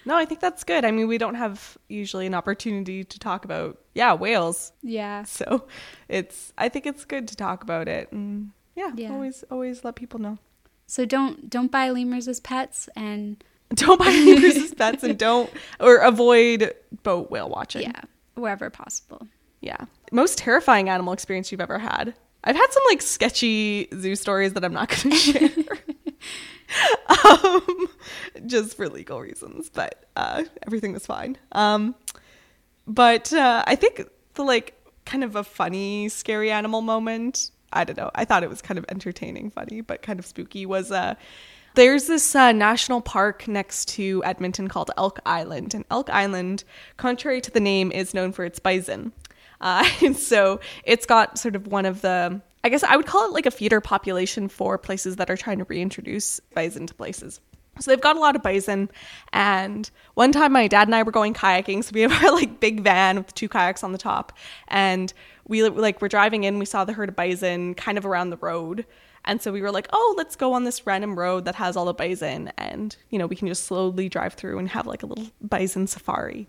[0.06, 0.84] No, I think that's good.
[0.84, 5.24] I mean, we don't have usually an opportunity to talk about yeah whales, yeah.
[5.24, 5.66] so
[6.08, 6.52] it's.
[6.56, 9.10] I think it's good to talk about it, and yeah, Yeah.
[9.10, 10.38] always always let people know.
[10.86, 13.42] So don't don't buy lemurs as pets and
[13.74, 15.50] Don't buy lemurs as pets, and don't
[15.80, 17.82] or avoid boat whale watching.
[17.82, 18.02] yeah,
[18.36, 19.26] wherever possible.
[19.60, 19.86] Yeah.
[20.12, 22.14] Most terrifying animal experience you've ever had.
[22.44, 25.50] I've had some like sketchy zoo stories that I'm not going to share.
[27.34, 27.88] um,
[28.46, 31.36] just for legal reasons, but uh, everything was fine.
[31.52, 31.94] Um,
[32.86, 34.74] but uh, I think the like
[35.04, 37.50] kind of a funny, scary animal moment.
[37.72, 38.10] I don't know.
[38.14, 40.66] I thought it was kind of entertaining, funny, but kind of spooky.
[40.66, 41.14] Was uh,
[41.74, 46.64] there's this uh, national park next to Edmonton called Elk Island, and Elk Island,
[46.96, 49.12] contrary to the name, is known for its bison.
[49.60, 53.24] Uh, and so it's got sort of one of the, I guess I would call
[53.28, 57.40] it like a feeder population for places that are trying to reintroduce bison to places.
[57.78, 58.90] So they've got a lot of bison.
[59.32, 61.84] And one time my dad and I were going kayaking.
[61.84, 64.32] So we have our like big van with two kayaks on the top.
[64.66, 65.12] And
[65.46, 68.36] we like were driving in, we saw the herd of bison kind of around the
[68.38, 68.84] road.
[69.24, 71.84] And so we were like, oh, let's go on this random road that has all
[71.84, 72.50] the bison.
[72.58, 75.86] And, you know, we can just slowly drive through and have like a little bison
[75.86, 76.48] safari.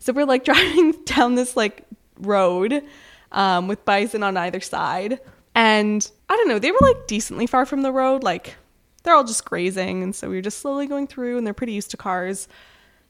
[0.00, 1.84] So we're like driving down this like
[2.18, 2.82] road
[3.30, 5.20] um, with bison on either side.
[5.54, 8.22] And I don't know, they were like decently far from the road.
[8.22, 8.56] Like
[9.02, 10.02] they're all just grazing.
[10.02, 12.48] And so we were just slowly going through and they're pretty used to cars.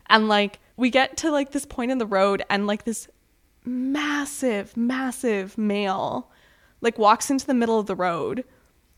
[0.08, 3.08] And like we get to like this point in the road and like this
[3.64, 6.30] massive, massive male
[6.80, 8.44] like walks into the middle of the road.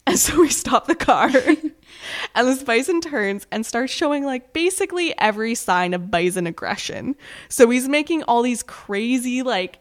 [0.07, 1.31] And so we stop the car
[2.35, 7.17] and this bison turns and starts showing like basically every sign of bison aggression.
[7.49, 9.79] So he's making all these crazy like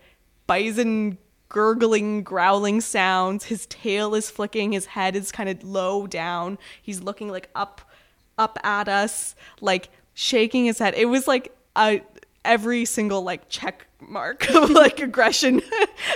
[0.48, 1.18] bison
[1.54, 3.46] gurgling, growling sounds.
[3.46, 6.58] His tail is flicking, his head is kind of low down.
[6.82, 7.80] He's looking like up
[8.38, 10.96] up at us, like shaking his head.
[10.98, 12.02] It was like a
[12.44, 15.62] every single like check mark of like aggression.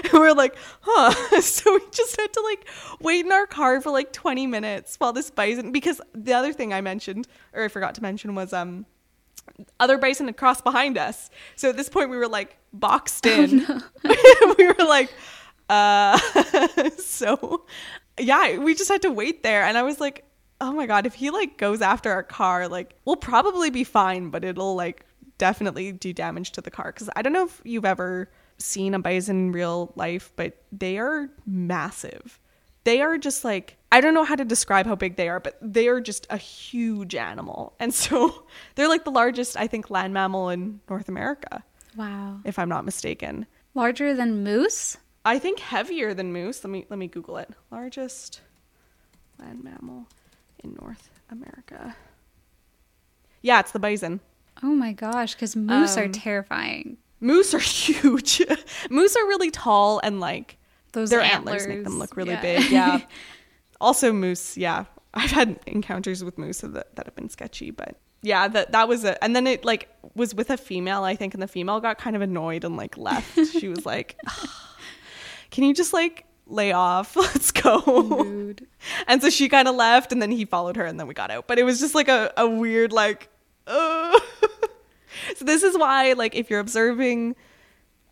[0.04, 1.42] and we're like, huh.
[1.42, 2.68] So we just had to like
[3.00, 6.74] wait in our car for like 20 minutes while this bison because the other thing
[6.74, 8.86] I mentioned or I forgot to mention was um
[9.80, 11.30] other bison had crossed behind us.
[11.56, 13.66] So at this point we were like boxed in.
[13.68, 14.56] Oh, no.
[14.58, 15.12] we were like
[15.70, 16.18] uh
[16.98, 17.66] so
[18.20, 20.24] yeah, we just had to wait there and I was like
[20.60, 24.30] oh my god, if he like goes after our car, like we'll probably be fine,
[24.30, 25.06] but it'll like
[25.38, 26.92] definitely do damage to the car.
[26.92, 30.98] Because I don't know if you've ever seen a bison in real life, but they
[30.98, 32.40] are massive.
[32.88, 35.58] They are just like I don't know how to describe how big they are, but
[35.62, 37.74] they are just a huge animal.
[37.82, 41.66] And so they're like the largest, I think, land mammal in North America.
[41.98, 42.40] Wow.
[42.46, 43.46] If I'm not mistaken.
[43.74, 44.96] Larger than moose?
[45.26, 46.64] I think heavier than moose.
[46.64, 47.50] Let me let me Google it.
[47.72, 48.40] Largest
[49.38, 50.08] land mammal
[50.64, 51.94] in North America.
[53.42, 54.22] Yeah, it's the bison.
[54.64, 56.96] Oh my gosh, because moose um, are terrifying.
[57.20, 58.42] Moose are huge.
[58.90, 60.58] moose are really tall and like
[61.02, 62.42] those their antlers, antlers make them look really yeah.
[62.42, 62.70] big.
[62.70, 63.02] Yeah.
[63.82, 64.58] also, moose.
[64.58, 68.88] Yeah, I've had encounters with moose that, that have been sketchy, but yeah, that that
[68.88, 69.18] was it.
[69.22, 72.16] And then it like was with a female, I think, and the female got kind
[72.16, 73.38] of annoyed and like left.
[73.52, 74.20] she was like,
[75.52, 77.16] "Can you just like lay off.
[77.16, 77.82] Let's go.
[77.82, 78.68] Rude.
[79.08, 81.32] And so she kind of left and then he followed her and then we got
[81.32, 81.48] out.
[81.48, 83.30] But it was just like a, a weird, like,
[83.66, 84.20] uh.
[85.36, 87.36] so this is why, like, if you're observing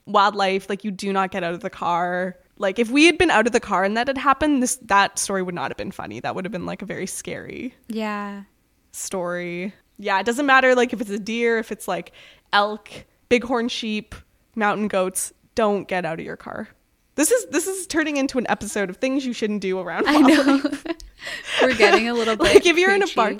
[0.06, 2.38] wildlife, like, you do not get out of the car.
[2.58, 5.20] Like, if we had been out of the car and that had happened, this that
[5.20, 6.20] story would not have been funny.
[6.20, 7.76] That would have been like a very scary.
[7.88, 8.44] Yeah.
[8.92, 9.74] Story.
[9.98, 12.12] Yeah, it doesn't matter like if it's a deer, if it's like
[12.54, 12.90] elk,
[13.30, 14.16] bighorn sheep,
[14.56, 16.70] mountain goats, don't get out of your car.
[17.16, 20.06] This is this is turning into an episode of things you shouldn't do around.
[20.08, 20.62] I know.
[21.62, 23.04] we're getting a little bit like if you're preachy.
[23.04, 23.38] in a park.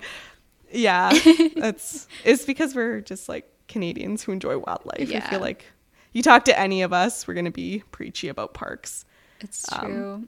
[0.72, 1.12] Yeah,
[1.56, 5.10] that's it's because we're just like Canadians who enjoy wildlife.
[5.10, 5.18] Yeah.
[5.18, 5.66] I feel like
[6.16, 9.04] you talk to any of us, we're gonna be preachy about parks.
[9.42, 10.14] It's um, true.
[10.14, 10.28] Um,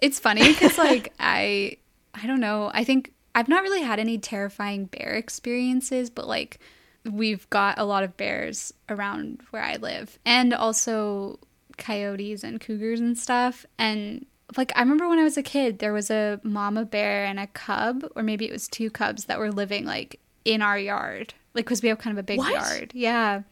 [0.00, 1.76] it's funny because like I
[2.14, 2.70] I don't know.
[2.72, 6.58] I think I've not really had any terrifying bear experiences, but like
[7.04, 11.38] we've got a lot of bears around where I live, and also
[11.76, 13.66] coyotes and cougars and stuff.
[13.78, 14.24] And
[14.56, 17.46] like I remember when I was a kid, there was a mama bear and a
[17.48, 21.66] cub, or maybe it was two cubs that were living like in our yard, like
[21.66, 22.52] because we have kind of a big what?
[22.54, 22.92] yard.
[22.94, 23.42] Yeah.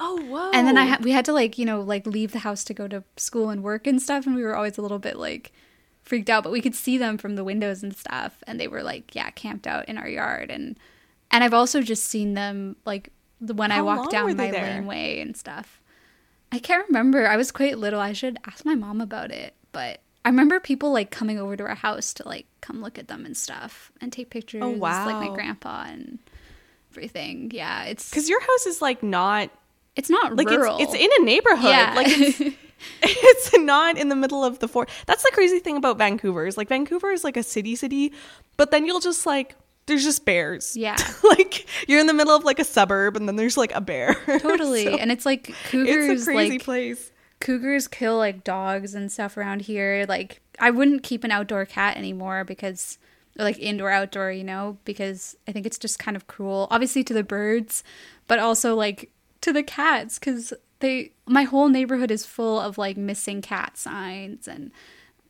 [0.00, 0.50] Oh whoa!
[0.52, 2.74] And then I ha- we had to like you know like leave the house to
[2.74, 5.52] go to school and work and stuff, and we were always a little bit like
[6.02, 8.82] freaked out, but we could see them from the windows and stuff, and they were
[8.82, 10.78] like yeah camped out in our yard, and
[11.30, 15.36] and I've also just seen them like when How I walk down my laneway and
[15.36, 15.80] stuff.
[16.52, 17.26] I can't remember.
[17.26, 18.00] I was quite little.
[18.00, 19.54] I should ask my mom about it.
[19.72, 23.08] But I remember people like coming over to our house to like come look at
[23.08, 24.62] them and stuff and take oh, pictures.
[24.62, 25.06] Oh wow!
[25.06, 26.18] Like my grandpa and
[26.90, 27.50] everything.
[27.54, 29.50] Yeah, it's because your house is like not.
[30.00, 30.78] It's not like rural.
[30.78, 31.68] It's, it's in a neighborhood.
[31.68, 31.92] Yeah.
[31.94, 32.40] Like it's,
[33.02, 34.94] it's not in the middle of the forest.
[35.04, 36.46] That's the crazy thing about Vancouver.
[36.46, 38.14] Is like Vancouver is like a city city,
[38.56, 40.74] but then you'll just like there's just bears.
[40.74, 40.96] Yeah.
[41.22, 44.14] like you're in the middle of like a suburb and then there's like a bear.
[44.38, 44.84] Totally.
[44.84, 47.12] so, and it's like cougars It's a crazy like, place.
[47.40, 50.06] Cougars kill like dogs and stuff around here.
[50.08, 52.96] Like I wouldn't keep an outdoor cat anymore because
[53.38, 56.68] or like indoor outdoor, you know, because I think it's just kind of cruel.
[56.70, 57.84] Obviously to the birds,
[58.26, 59.10] but also like
[59.40, 64.48] to the cats cuz they my whole neighborhood is full of like missing cat signs
[64.48, 64.70] and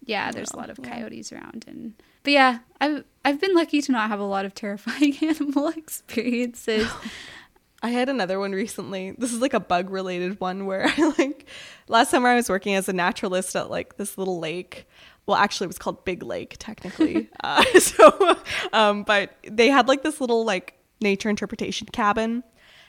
[0.04, 0.88] yeah, there's a lot of yeah.
[0.88, 4.54] coyotes around and but yeah, I've I've been lucky to not have a lot of
[4.54, 6.88] terrifying animal experiences.
[7.82, 9.14] I had another one recently.
[9.16, 11.46] This is like a bug related one where I like
[11.88, 14.86] last summer I was working as a naturalist at like this little lake.
[15.26, 17.30] Well, actually, it was called Big Lake technically.
[17.44, 18.36] uh, so,
[18.72, 22.42] um, but they had like this little like nature interpretation cabin,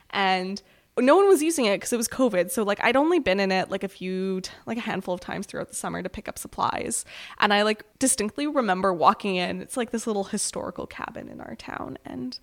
[0.10, 0.62] and
[1.02, 2.52] no one was using it because it was COVID.
[2.52, 5.46] So like I'd only been in it like a few, like a handful of times
[5.46, 7.06] throughout the summer to pick up supplies.
[7.40, 9.62] And I like distinctly remember walking in.
[9.62, 11.98] It's like this little historical cabin in our town.
[12.06, 12.38] And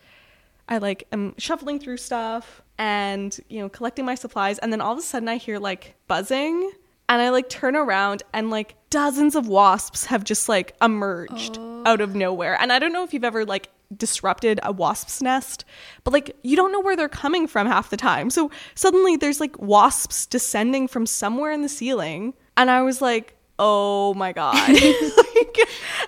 [0.69, 4.59] I like am shuffling through stuff and, you know, collecting my supplies.
[4.59, 6.73] And then all of a sudden I hear like buzzing
[7.09, 11.83] and I like turn around and like dozens of wasps have just like emerged oh.
[11.87, 12.61] out of nowhere.
[12.61, 15.65] And I don't know if you've ever like disrupted a wasp's nest,
[16.05, 18.31] but like you don't know where they're coming from half the time.
[18.31, 22.35] So suddenly there's like wasps descending from somewhere in the ceiling.
[22.57, 24.69] And I was like, oh my god.
[25.17, 25.59] like,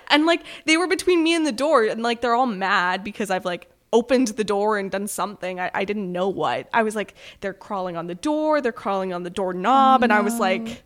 [0.09, 3.31] and like they were between me and the door and like they're all mad because
[3.31, 5.59] I've like opened the door and done something.
[5.59, 6.69] I, I didn't know what.
[6.73, 10.21] I was like, they're crawling on the door, they're crawling on the doorknob, and I
[10.21, 10.83] was like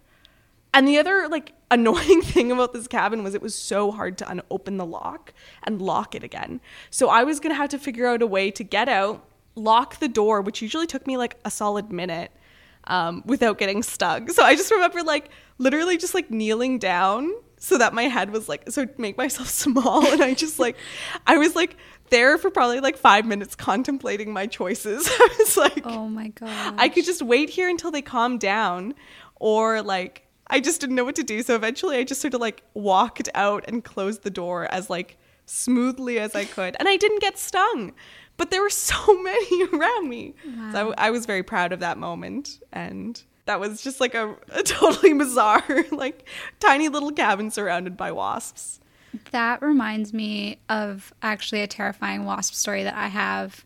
[0.75, 4.29] and the other like annoying thing about this cabin was it was so hard to
[4.29, 6.61] unopen the lock and lock it again.
[6.91, 10.07] So I was gonna have to figure out a way to get out, lock the
[10.07, 12.31] door, which usually took me like a solid minute,
[12.85, 14.29] um, without getting stuck.
[14.29, 18.47] So I just remember like literally just like kneeling down so that my head was
[18.47, 20.77] like so make myself small and I just like
[21.25, 21.77] I was like
[22.11, 25.07] there for probably like five minutes contemplating my choices.
[25.11, 26.75] I was like Oh my god.
[26.77, 28.93] I could just wait here until they calm down
[29.37, 31.41] or like I just didn't know what to do.
[31.41, 35.17] So eventually I just sort of like walked out and closed the door as like
[35.45, 36.75] smoothly as I could.
[36.79, 37.93] And I didn't get stung.
[38.37, 40.35] But there were so many around me.
[40.45, 40.71] Wow.
[40.71, 42.59] So I, I, was very proud of that moment.
[42.73, 46.27] And that was just like a, a totally bizarre, like
[46.59, 48.79] tiny little cabin surrounded by wasps.
[49.31, 53.65] That reminds me of actually a terrifying wasp story that I have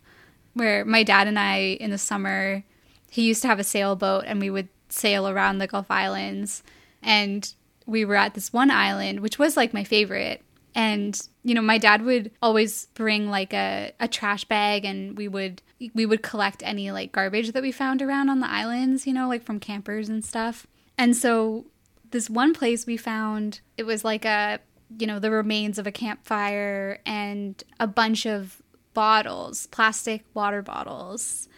[0.54, 2.64] where my dad and I in the summer
[3.10, 6.62] he used to have a sailboat and we would sail around the Gulf Islands.
[7.02, 7.52] And
[7.86, 10.42] we were at this one island, which was like my favorite.
[10.74, 15.26] And, you know, my dad would always bring like a, a trash bag and we
[15.26, 15.62] would
[15.94, 19.28] we would collect any like garbage that we found around on the islands, you know,
[19.28, 20.66] like from campers and stuff.
[20.98, 21.64] And so
[22.10, 24.60] this one place we found, it was like a
[24.98, 28.60] you know, the remains of a campfire and a bunch of
[28.94, 31.48] bottles, plastic water bottles.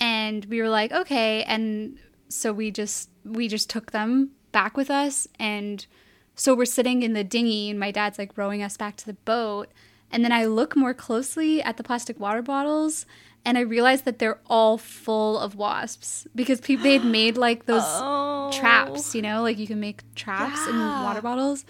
[0.00, 1.98] And we were like, okay, and
[2.34, 5.86] so we just we just took them back with us and
[6.34, 9.14] so we're sitting in the dinghy and my dad's like rowing us back to the
[9.14, 9.68] boat
[10.10, 13.06] and then I look more closely at the plastic water bottles
[13.44, 17.66] and I realize that they're all full of wasps because people they had made like
[17.66, 18.50] those oh.
[18.52, 20.70] traps, you know, like you can make traps yeah.
[20.70, 21.64] in water bottles.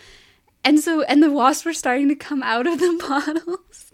[0.65, 3.93] And so and the wasps were starting to come out of the bottles.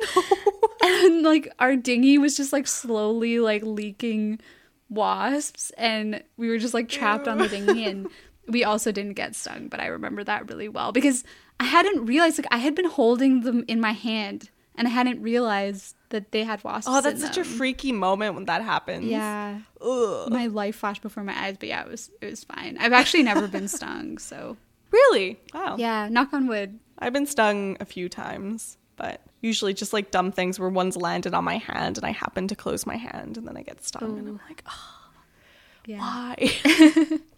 [0.82, 4.40] and like our dinghy was just like slowly like leaking
[4.91, 8.09] wasps and we were just like trapped on the dinghy and
[8.49, 11.24] we also didn't get stung but i remember that really well because
[11.61, 15.20] i hadn't realized like i had been holding them in my hand and i hadn't
[15.20, 17.43] realized that they had wasps oh that's such them.
[17.43, 19.07] a freaky moment when that happens.
[19.07, 19.61] Yeah.
[19.80, 20.30] Ugh.
[20.30, 22.78] my life flashed before my eyes but yeah it was it was fine.
[22.80, 24.57] I've actually never been stung so.
[24.91, 25.39] Really?
[25.53, 25.76] Wow.
[25.78, 26.78] Yeah knock on wood.
[26.99, 31.34] I've been stung a few times but usually just like dumb things where one's landed
[31.34, 34.11] on my hand and I happen to close my hand and then I get stung
[34.11, 34.16] Ooh.
[34.16, 34.99] and I'm like, oh,
[35.86, 35.99] yeah.
[35.99, 36.53] why?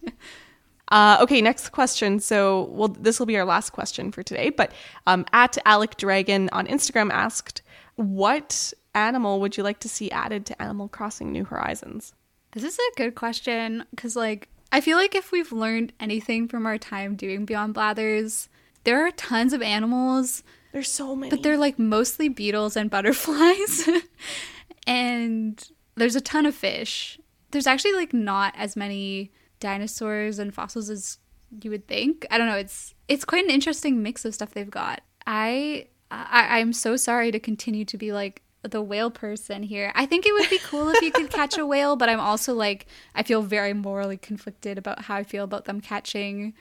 [0.89, 2.21] uh, okay, next question.
[2.21, 4.51] So, well, this will be our last question for today.
[4.51, 4.73] But
[5.07, 7.63] um, at Alec Dragon on Instagram asked,
[7.97, 12.13] "What animal would you like to see added to Animal Crossing New Horizons?"
[12.53, 16.67] This is a good question because, like, I feel like if we've learned anything from
[16.67, 18.49] our time doing Beyond Blathers,
[18.83, 20.43] there are tons of animals
[20.73, 21.31] there's so many.
[21.31, 23.89] But they're like mostly beetles and butterflies.
[24.87, 25.63] and
[25.97, 27.19] there's a ton of fish.
[27.51, 31.19] There's actually like not as many dinosaurs and fossils as
[31.63, 32.27] you would think.
[32.31, 35.03] I don't know, it's it's quite an interesting mix of stuff they've got.
[35.27, 39.91] I I I'm so sorry to continue to be like the whale person here.
[39.95, 42.55] I think it would be cool if you could catch a whale, but I'm also
[42.55, 46.55] like I feel very morally conflicted about how I feel about them catching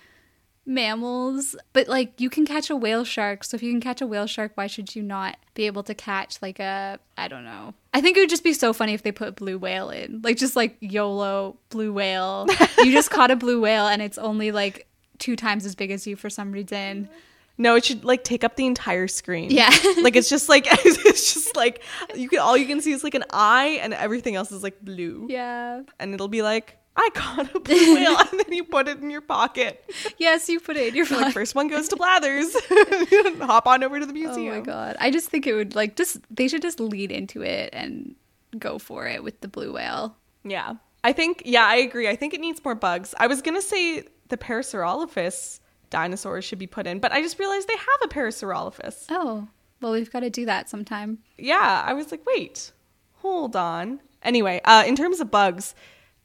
[0.70, 3.44] mammals, but like you can catch a whale shark.
[3.44, 5.94] So if you can catch a whale shark, why should you not be able to
[5.94, 7.74] catch like a I don't know.
[7.94, 10.22] I think it would just be so funny if they put blue whale in.
[10.24, 12.48] Like just like YOLO blue whale.
[12.78, 16.08] you just caught a blue whale and it's only like two times as big as
[16.08, 17.10] you for some reason.
[17.58, 19.52] No, it should like take up the entire screen.
[19.52, 19.70] Yeah.
[20.02, 21.84] like it's just like it's just like
[22.16, 24.80] you can all you can see is like an eye and everything else is like
[24.82, 25.28] blue.
[25.30, 25.82] Yeah.
[26.00, 29.10] And it'll be like I caught a blue whale, and then you put it in
[29.10, 29.90] your pocket.
[30.18, 31.22] Yes, you put it in your pocket.
[31.22, 32.54] Like, first one goes to Blathers.
[33.42, 34.54] Hop on over to the museum.
[34.54, 34.98] Oh my god!
[35.00, 38.16] I just think it would like just they should just lead into it and
[38.58, 40.18] go for it with the blue whale.
[40.44, 42.10] Yeah, I think yeah, I agree.
[42.10, 43.16] I think it needs more bugs.
[43.18, 45.60] I was gonna say the Parasaurolophus
[45.90, 49.06] dinosaurs should be put in, but I just realized they have a Parasaurolophus.
[49.10, 49.48] Oh,
[49.82, 51.20] well, we've got to do that sometime.
[51.38, 52.72] Yeah, I was like, wait,
[53.16, 54.02] hold on.
[54.22, 55.74] Anyway, uh, in terms of bugs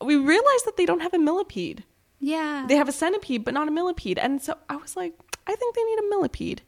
[0.05, 1.85] we realized that they don't have a millipede.
[2.21, 2.65] Yeah.
[2.69, 4.19] They have a centipede, but not a millipede.
[4.19, 5.15] And so I was like,
[5.47, 6.63] I think they need a millipede.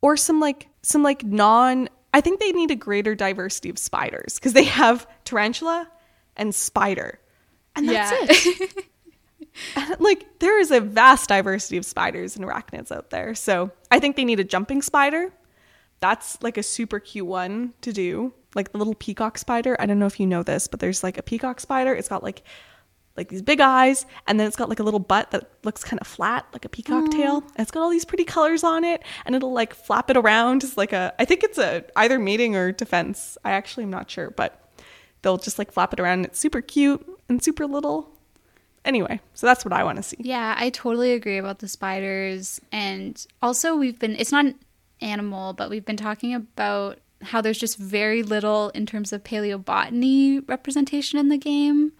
[0.00, 4.36] Or some like some like non I think they need a greater diversity of spiders
[4.36, 5.88] because they have tarantula
[6.36, 7.20] and spider.
[7.76, 8.36] And that's yeah.
[8.36, 8.84] it.
[9.76, 13.34] and, like there is a vast diversity of spiders and arachnids out there.
[13.34, 15.32] So I think they need a jumping spider.
[16.00, 18.32] That's like a super cute one to do.
[18.54, 19.76] Like the little peacock spider.
[19.78, 21.94] I don't know if you know this, but there's like a peacock spider.
[21.94, 22.42] It's got like
[23.18, 26.00] like these big eyes, and then it's got like a little butt that looks kind
[26.00, 27.38] of flat, like a peacock tail.
[27.38, 30.64] And it's got all these pretty colors on it, and it'll like flap it around
[30.64, 31.12] It's like a.
[31.18, 33.36] I think it's a either mating or defense.
[33.44, 34.58] I actually am not sure, but
[35.20, 36.20] they'll just like flap it around.
[36.20, 38.10] And it's super cute and super little.
[38.84, 40.16] Anyway, so that's what I want to see.
[40.18, 42.60] Yeah, I totally agree about the spiders.
[42.72, 44.54] And also, we've been, it's not an
[45.02, 50.48] animal, but we've been talking about how there's just very little in terms of paleobotany
[50.48, 51.92] representation in the game.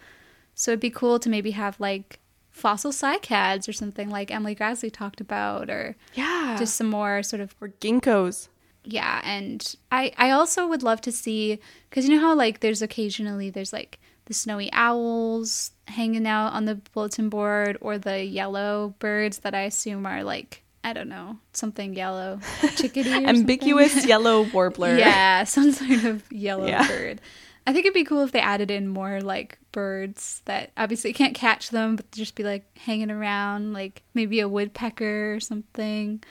[0.61, 2.19] So it'd be cool to maybe have like
[2.51, 7.41] fossil cycads or something like Emily Graslie talked about, or Yeah, just some more sort
[7.41, 8.49] of or ginkgos.
[8.85, 9.61] yeah and
[9.93, 11.59] i i also would love to see
[11.91, 16.65] because you know how like there's occasionally there's like the snowy owls hanging out on
[16.65, 21.37] the bulletin board or the yellow birds that i assume are like i don't know
[21.53, 22.41] something yellow
[22.77, 24.97] chickadee Ambiguous yellow warbler.
[24.97, 26.87] yeah some sort of yellow Yeah.
[26.89, 27.21] bird
[27.69, 31.15] i think it'd be cool if they added in more like birds that obviously you
[31.15, 36.23] can't catch them but just be like hanging around like maybe a woodpecker or something.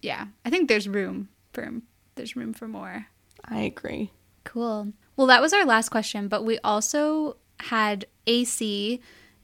[0.00, 1.70] Yeah i think there's room for
[2.14, 3.06] there's room for more.
[3.44, 4.10] I agree.
[4.44, 4.92] cool.
[5.16, 9.00] Well that was our last question but we also had ac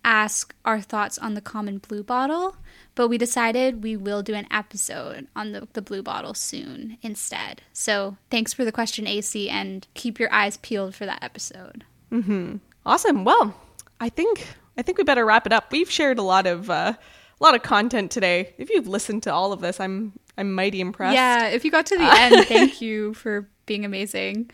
[0.07, 2.57] ask our thoughts on the common blue bottle
[2.95, 7.61] but we decided we will do an episode on the, the blue bottle soon instead
[7.73, 12.59] so thanks for the question ac and keep your eyes peeled for that episode Mm-hmm.
[12.87, 13.25] Awesome.
[13.25, 13.53] Well,
[14.01, 14.47] I think
[14.79, 15.73] I think we better wrap it up.
[15.73, 18.55] We've shared a lot of uh, a lot of content today.
[18.59, 21.15] If you've listened to all of this, I'm I'm mighty impressed.
[21.17, 24.51] yeah if you got to the end thank you for being amazing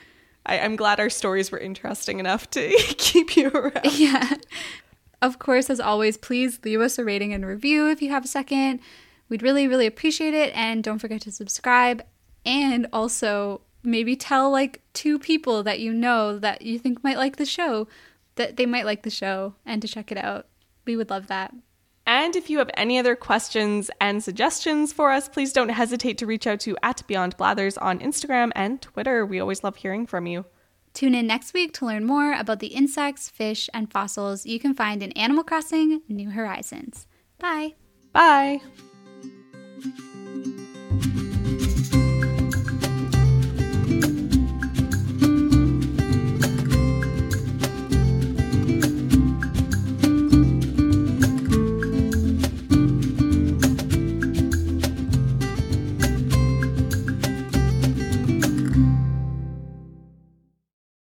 [0.46, 3.92] I, I'm glad our stories were interesting enough to keep you around.
[3.92, 4.32] Yeah.
[5.22, 8.28] Of course, as always, please leave us a rating and review if you have a
[8.28, 8.80] second.
[9.28, 10.52] We'd really, really appreciate it.
[10.54, 12.04] And don't forget to subscribe.
[12.44, 17.36] And also, maybe tell like two people that you know that you think might like
[17.36, 17.86] the show
[18.34, 20.46] that they might like the show and to check it out.
[20.84, 21.54] We would love that.
[22.04, 26.26] And if you have any other questions and suggestions for us, please don't hesitate to
[26.26, 29.24] reach out to at Beyond Blathers on Instagram and Twitter.
[29.24, 30.44] We always love hearing from you.
[30.94, 34.74] Tune in next week to learn more about the insects, fish, and fossils you can
[34.74, 37.06] find in Animal Crossing New Horizons.
[37.38, 37.74] Bye.
[38.12, 38.60] Bye.